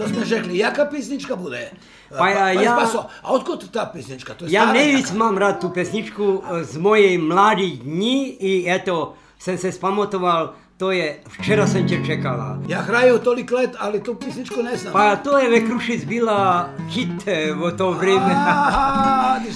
Co 0.00 0.08
jsme 0.08 0.24
řekli, 0.24 0.58
jaká 0.58 0.84
písnička 0.84 1.36
bude? 1.36 1.70
Pa 2.18 2.28
ja, 2.28 2.48
ja, 2.48 2.76
Paso, 2.76 3.06
a 3.22 3.28
odkud 3.28 3.70
ta 3.70 3.84
písnička? 3.84 4.34
To 4.34 4.44
je 4.44 4.50
ja 4.50 4.72
nejvíc 4.72 5.12
mám 5.12 5.36
rád 5.36 5.60
tu 5.60 5.68
pesničku 5.68 6.42
z 6.62 6.76
mojej 6.76 7.18
mladých 7.18 7.84
dní 7.84 8.34
i 8.40 8.70
eto, 8.70 9.14
jsem 9.38 9.58
se 9.58 9.72
spamotoval, 9.72 10.54
to 10.76 10.90
je 10.90 11.20
Včera 11.28 11.66
jsem 11.66 11.86
tě 11.86 12.00
čekala. 12.06 12.58
Já 12.66 12.80
hraju 12.80 13.18
tolik 13.18 13.52
let, 13.52 13.76
ale 13.78 14.00
tu 14.00 14.14
písničku 14.14 14.62
neznám. 14.62 14.92
Pa 14.92 15.16
to 15.16 15.38
je 15.38 15.50
ve 15.50 15.60
Krušic 15.60 16.04
byla 16.04 16.70
hit 16.88 17.26
v 17.54 17.72
to 17.76 17.92
vrijeme. 17.92 18.34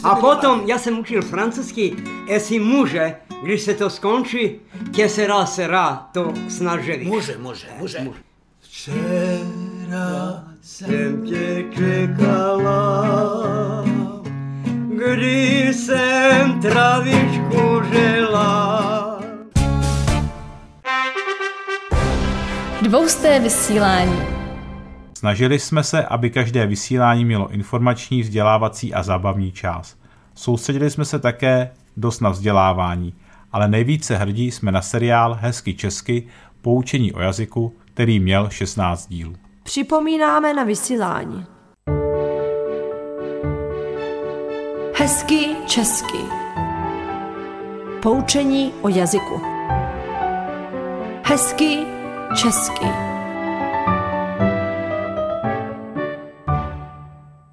A 0.05 0.17
potom, 0.21 0.63
já 0.67 0.79
jsem 0.79 0.99
učil 0.99 1.23
francouzsky, 1.23 1.97
esi 2.29 2.59
muže, 2.61 3.17
když 3.43 3.63
se 3.63 3.75
to 3.75 3.91
skončí, 3.91 4.61
tě 4.93 5.09
se 5.09 5.27
rá, 5.27 5.47
se 5.47 5.67
rá, 5.67 6.09
to 6.13 6.33
snažili. 6.49 7.05
Muže, 7.05 7.39
muže, 7.39 7.67
muže. 7.81 8.01
muže. 8.01 8.19
Včera 8.61 9.64
jsem 10.63 11.27
tě 11.27 11.65
čekala, 11.75 13.05
když 14.97 15.77
jsem 15.77 16.61
travičku 16.61 17.83
žela. 17.93 19.21
Dvousté 22.83 23.41
vysílání. 23.41 24.23
Snažili 25.19 25.59
jsme 25.59 25.83
se, 25.83 26.05
aby 26.05 26.31
každé 26.31 26.67
vysílání 26.67 27.25
mělo 27.25 27.51
informační, 27.51 28.23
vzdělávací 28.23 28.95
a 28.95 29.03
zábavní 29.03 29.53
část. 29.53 29.99
Soustředili 30.35 30.91
jsme 30.91 31.05
se 31.05 31.19
také 31.19 31.71
dost 31.97 32.21
na 32.21 32.31
vzdělávání, 32.31 33.15
ale 33.53 33.69
nejvíce 33.69 34.17
hrdí 34.17 34.51
jsme 34.51 34.73
na 34.73 34.83
seriál 34.83 35.39
Hezky 35.41 35.75
česky, 35.75 36.27
poučení 36.63 37.13
o 37.13 37.21
jazyku, 37.21 37.77
který 37.95 38.21
měl 38.21 38.51
16 38.51 39.09
dílů. 39.09 39.44
Připomínáme 39.65 40.55
na 40.55 40.65
vysílání. 40.65 41.47
Hezky 44.97 45.57
česky. 45.67 46.19
Poučení 48.03 48.73
o 48.83 48.89
jazyku. 48.89 49.41
Hezky 51.25 51.79
česky. 52.37 52.87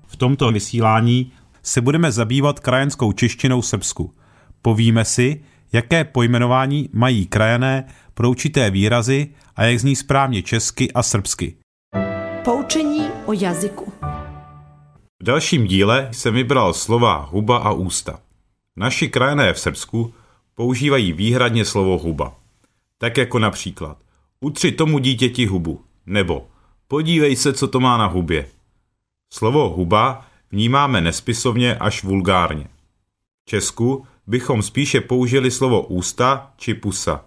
V 0.08 0.16
tomto 0.18 0.52
vysílání 0.52 1.32
se 1.64 1.82
budeme 1.82 2.12
zabývat 2.12 2.60
krajenskou 2.60 3.12
češtinou 3.12 3.62
Srbsku. 3.62 4.14
Povíme 4.62 5.06
si, 5.06 5.44
jaké 5.74 6.04
pojmenování 6.04 6.90
mají 6.94 7.26
krajané 7.26 7.86
pro 8.14 8.30
určité 8.30 8.70
výrazy 8.70 9.28
a 9.56 9.64
jak 9.64 9.80
zní 9.80 9.96
správně 9.96 10.42
česky 10.42 10.92
a 10.92 11.04
srbsky. 11.04 11.61
Poučení 12.44 13.08
o 13.26 13.34
jazyku. 13.34 13.94
V 15.20 15.24
dalším 15.24 15.68
díle 15.68 16.10
jsem 16.12 16.34
vybral 16.34 16.74
slova 16.74 17.30
huba 17.32 17.58
a 17.58 17.72
ústa. 17.72 18.20
Naši 18.76 19.10
krajané 19.10 19.54
v 19.54 19.60
Srbsku 19.60 20.14
používají 20.56 21.14
výhradně 21.14 21.66
slovo 21.66 21.98
huba. 21.98 22.36
Tak 22.98 23.18
jako 23.18 23.40
například 23.40 23.98
utři 24.40 24.72
tomu 24.72 25.00
dítěti 25.00 25.46
hubu, 25.46 25.82
nebo 26.06 26.48
podívej 26.88 27.36
se, 27.36 27.54
co 27.54 27.68
to 27.68 27.80
má 27.80 27.98
na 27.98 28.06
hubě. 28.06 28.48
Slovo 29.34 29.70
huba 29.70 30.26
vnímáme 30.52 31.02
nespisovně 31.02 31.76
až 31.76 32.04
vulgárně. 32.04 32.68
V 33.44 33.46
Česku 33.46 34.06
bychom 34.28 34.62
spíše 34.62 35.02
použili 35.02 35.52
slovo 35.52 35.82
ústa 35.82 36.54
či 36.58 36.74
pusa. 36.74 37.26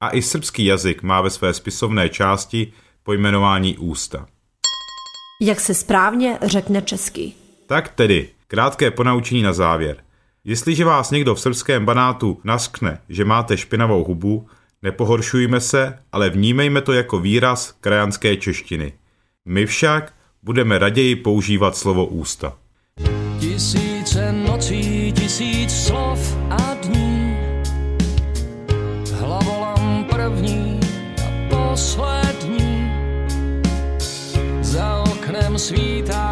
A 0.00 0.10
i 0.10 0.22
srbský 0.22 0.64
jazyk 0.64 1.02
má 1.02 1.20
ve 1.20 1.30
své 1.30 1.54
spisovné 1.54 2.08
části 2.08 2.72
pojmenování 3.02 3.78
ústa. 3.78 4.26
Jak 5.40 5.60
se 5.60 5.74
správně 5.74 6.38
řekne 6.42 6.82
česky? 6.82 7.32
Tak 7.66 7.88
tedy, 7.88 8.28
krátké 8.46 8.90
ponaučení 8.90 9.42
na 9.42 9.52
závěr. 9.52 9.96
Jestliže 10.44 10.84
vás 10.84 11.10
někdo 11.10 11.34
v 11.34 11.40
srbském 11.40 11.84
banátu 11.84 12.40
naskne, 12.44 13.00
že 13.08 13.24
máte 13.24 13.56
špinavou 13.56 14.04
hubu, 14.04 14.46
nepohoršujme 14.82 15.60
se, 15.60 15.98
ale 16.12 16.30
vnímejme 16.30 16.80
to 16.80 16.92
jako 16.92 17.18
výraz 17.18 17.74
krajanské 17.80 18.36
češtiny. 18.36 18.92
My 19.44 19.66
však 19.66 20.14
budeme 20.42 20.78
raději 20.78 21.16
používat 21.16 21.76
slovo 21.76 22.06
ústa. 22.06 22.56
Tisíce 23.40 24.32
nocí, 24.32 25.12
tisíc 25.12 25.86
slov 25.86 26.37
Sweetheart. 35.68 36.27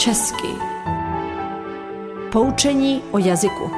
Česky. 0.00 0.48
Poučení 2.32 3.02
o 3.10 3.18
jazyku. 3.18 3.70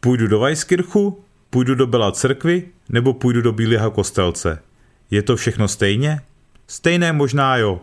Půjdu 0.00 0.26
do 0.26 0.38
Vajskirchu, 0.38 1.24
půjdu 1.50 1.74
do 1.74 1.86
Bela 1.86 2.12
crkvy 2.12 2.68
nebo 2.88 3.14
půjdu 3.14 3.42
do 3.42 3.52
Bílého 3.52 3.90
kostelce. 3.90 4.62
Je 5.10 5.22
to 5.22 5.36
všechno 5.36 5.68
stejně? 5.68 6.20
Stejné 6.66 7.12
možná 7.12 7.56
jo, 7.56 7.80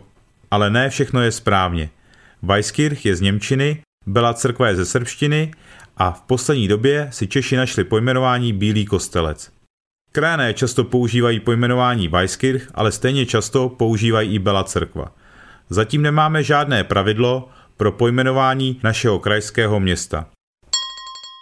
ale 0.50 0.70
ne 0.70 0.90
všechno 0.90 1.22
je 1.22 1.32
správně. 1.32 1.90
Vajskirch 2.42 3.06
je 3.06 3.16
z 3.16 3.20
Němčiny, 3.20 3.82
Bela 4.06 4.34
crkva 4.34 4.68
je 4.68 4.76
ze 4.76 4.86
srbštiny 4.86 5.52
a 5.96 6.12
v 6.12 6.22
poslední 6.22 6.68
době 6.68 7.08
si 7.12 7.26
Češi 7.26 7.56
našli 7.56 7.84
pojmenování 7.84 8.52
Bílý 8.52 8.86
kostelec. 8.86 9.50
Krajané 10.12 10.54
často 10.54 10.84
používají 10.84 11.40
pojmenování 11.40 12.08
Vajskirch, 12.08 12.70
ale 12.74 12.92
stejně 12.92 13.26
často 13.26 13.68
používají 13.68 14.34
i 14.34 14.38
Bela 14.38 14.64
crkva. 14.64 15.12
Zatím 15.70 16.02
nemáme 16.02 16.42
žádné 16.42 16.84
pravidlo 16.84 17.48
pro 17.76 17.92
pojmenování 17.92 18.80
našeho 18.82 19.18
krajského 19.18 19.80
města. 19.80 20.26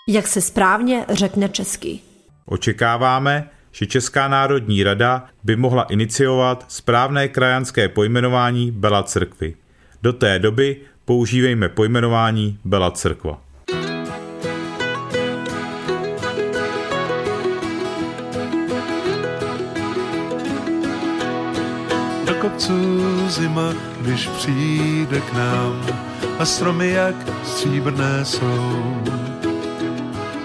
Jak 0.09 0.27
se 0.27 0.41
správně 0.41 1.05
řekne 1.09 1.49
česky? 1.49 1.99
Očekáváme, 2.47 3.51
že 3.73 3.87
Česká 3.87 4.29
národní 4.29 4.83
rada 4.83 5.25
by 5.45 5.57
mohla 5.57 5.83
iniciovat 5.83 6.65
správné 6.69 7.29
krajanské 7.29 7.89
pojmenování 7.89 8.71
Bela 8.71 9.03
crkvy. 9.03 9.55
Do 10.03 10.13
té 10.13 10.39
doby 10.39 10.77
používejme 11.05 11.69
pojmenování 11.69 12.59
Bela 12.65 12.91
crkva. 12.91 13.43
Kopců 22.61 23.29
zima, 23.29 23.73
když 24.01 24.27
přijde 24.27 25.21
k 25.21 25.33
nám 25.33 25.87
a 26.39 26.45
stromy 26.45 26.91
jak 26.91 27.15
stříbrné 27.45 28.25
jsou. 28.25 28.97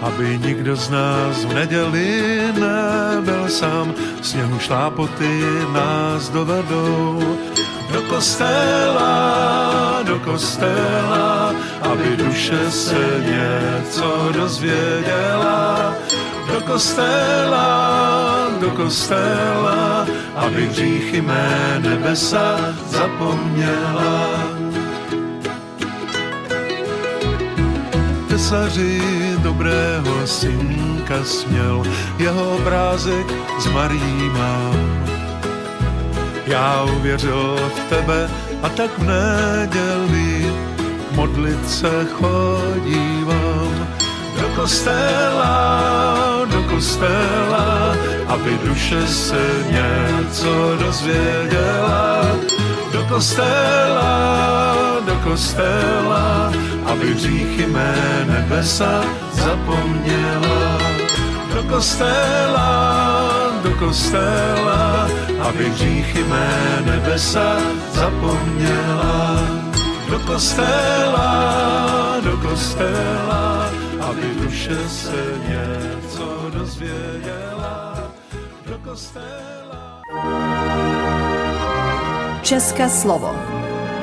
Aby 0.02 0.40
nikdo 0.46 0.76
z 0.76 0.90
nás 0.90 1.46
v 1.46 1.54
neděli 1.54 2.40
nebyl 2.54 3.50
sám, 3.50 3.94
sněhu 4.22 4.60
šlápoty 4.60 5.42
nás 5.74 6.30
dovedou. 6.30 7.38
Do 7.92 8.02
kostela, 8.02 9.04
do 10.04 10.20
kostela, 10.20 11.54
aby 11.82 12.18
duše 12.18 12.72
se 12.72 13.24
něco 13.28 14.30
dozvěděla. 14.34 15.96
Do 16.56 16.62
kostela, 16.62 17.68
do 18.62 18.72
kostela, 18.72 20.08
aby 20.36 20.68
hříchy 20.68 21.22
mé 21.22 21.80
nebesa 21.84 22.60
zapomněla. 22.88 24.40
Tesaři 28.30 29.02
dobrého 29.44 30.28
synka 30.28 31.24
směl, 31.24 31.84
jeho 32.18 32.56
obrázek 32.56 33.28
z 33.60 33.68
Marí 33.68 34.30
mám. 34.34 35.06
Já 36.48 36.84
uvěřil 36.84 37.60
v 37.76 37.90
tebe 37.90 38.30
a 38.64 38.70
tak 38.70 39.00
v 39.00 39.04
neděli 39.04 40.54
modlit 41.12 41.70
se 41.70 42.06
chodívám. 42.12 44.05
Do 44.56 44.62
kostela, 44.62 46.46
do 46.48 46.64
kostela, 46.64 47.92
aby 48.28 48.60
duše 48.64 49.08
se 49.08 49.44
něco 49.68 50.78
dozvěděla. 50.80 52.22
Do 52.92 53.04
kostela, 53.04 54.08
do 55.06 55.16
kostela, 55.24 56.54
aby 56.86 57.14
hříchy 57.14 57.68
mé 57.68 57.96
nebesa 58.28 59.04
zapomněla. 59.32 60.80
Do 61.54 61.64
kostela, 61.64 62.70
do 63.64 63.72
kostela, 63.76 65.10
aby 65.50 65.70
hříchy 65.70 66.24
mé 66.24 66.82
nebesa 66.86 67.60
zapomněla. 67.92 69.40
Do 70.10 70.20
kostela, 70.20 71.28
do 72.24 72.38
kostela, 72.38 73.85
aby 74.10 74.36
duše 74.42 74.90
se 74.90 75.40
něco 75.50 76.50
dozvěděla. 76.54 77.98
Do 78.66 78.78
kostela. 78.78 80.02
České 82.42 82.90
slovo. 82.90 83.36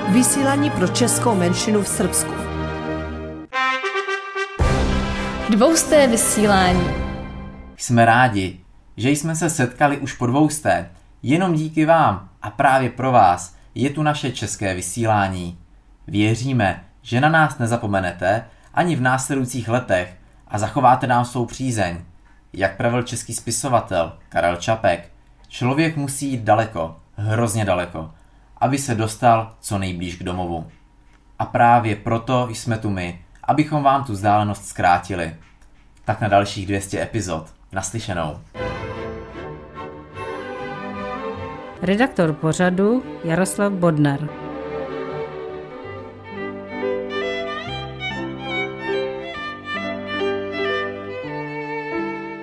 Vysílání 0.09 0.71
pro 0.71 0.88
českou 0.88 1.35
menšinu 1.35 1.83
v 1.83 1.88
Srbsku. 1.88 2.33
Dvousté 5.51 6.07
vysílání. 6.07 6.91
Jsme 7.77 8.05
rádi, 8.05 8.61
že 8.97 9.11
jsme 9.11 9.37
se 9.37 9.51
setkali 9.51 9.99
už 9.99 10.12
po 10.12 10.27
dvousté. 10.27 10.91
Jenom 11.23 11.55
díky 11.55 11.85
vám 11.85 12.29
a 12.43 12.51
právě 12.51 12.91
pro 12.91 13.12
vás 13.12 13.57
je 13.75 13.91
tu 13.91 14.03
naše 14.03 14.33
české 14.33 14.75
vysílání. 14.75 15.59
Věříme, 16.07 16.85
že 17.03 17.21
na 17.21 17.29
nás 17.29 17.59
nezapomenete 17.59 18.45
ani 18.75 18.97
v 18.97 19.01
následujících 19.01 19.69
letech 19.69 20.17
a 20.49 20.59
zachováte 20.59 21.07
nám 21.07 21.25
svou 21.25 21.47
přízeň. 21.47 21.99
Jak 22.53 22.77
pravil 22.77 23.03
český 23.03 23.35
spisovatel 23.35 24.13
Karel 24.29 24.57
Čapek, 24.57 25.13
člověk 25.49 25.97
musí 25.97 26.31
jít 26.31 26.43
daleko, 26.43 26.97
hrozně 27.17 27.65
daleko, 27.65 28.11
aby 28.57 28.79
se 28.79 28.95
dostal 28.95 29.55
co 29.61 29.79
nejblíž 29.79 30.17
k 30.17 30.23
domovu. 30.23 30.67
A 31.39 31.45
právě 31.45 31.97
proto 31.97 32.49
jsme 32.51 32.79
tu 32.79 32.91
my, 32.91 33.25
abychom 33.45 33.83
vám 33.83 34.05
tu 34.05 34.13
vzdálenost 34.13 34.69
zkrátili. 34.69 35.37
Tak 36.05 36.21
na 36.21 36.29
dalších 36.29 36.67
200 36.67 37.03
epizod. 37.03 37.55
Naslyšenou. 37.73 38.41
Redaktor 41.83 42.33
pořadu 42.33 43.03
Jaroslav 43.25 43.73
Bodnar. 43.73 44.42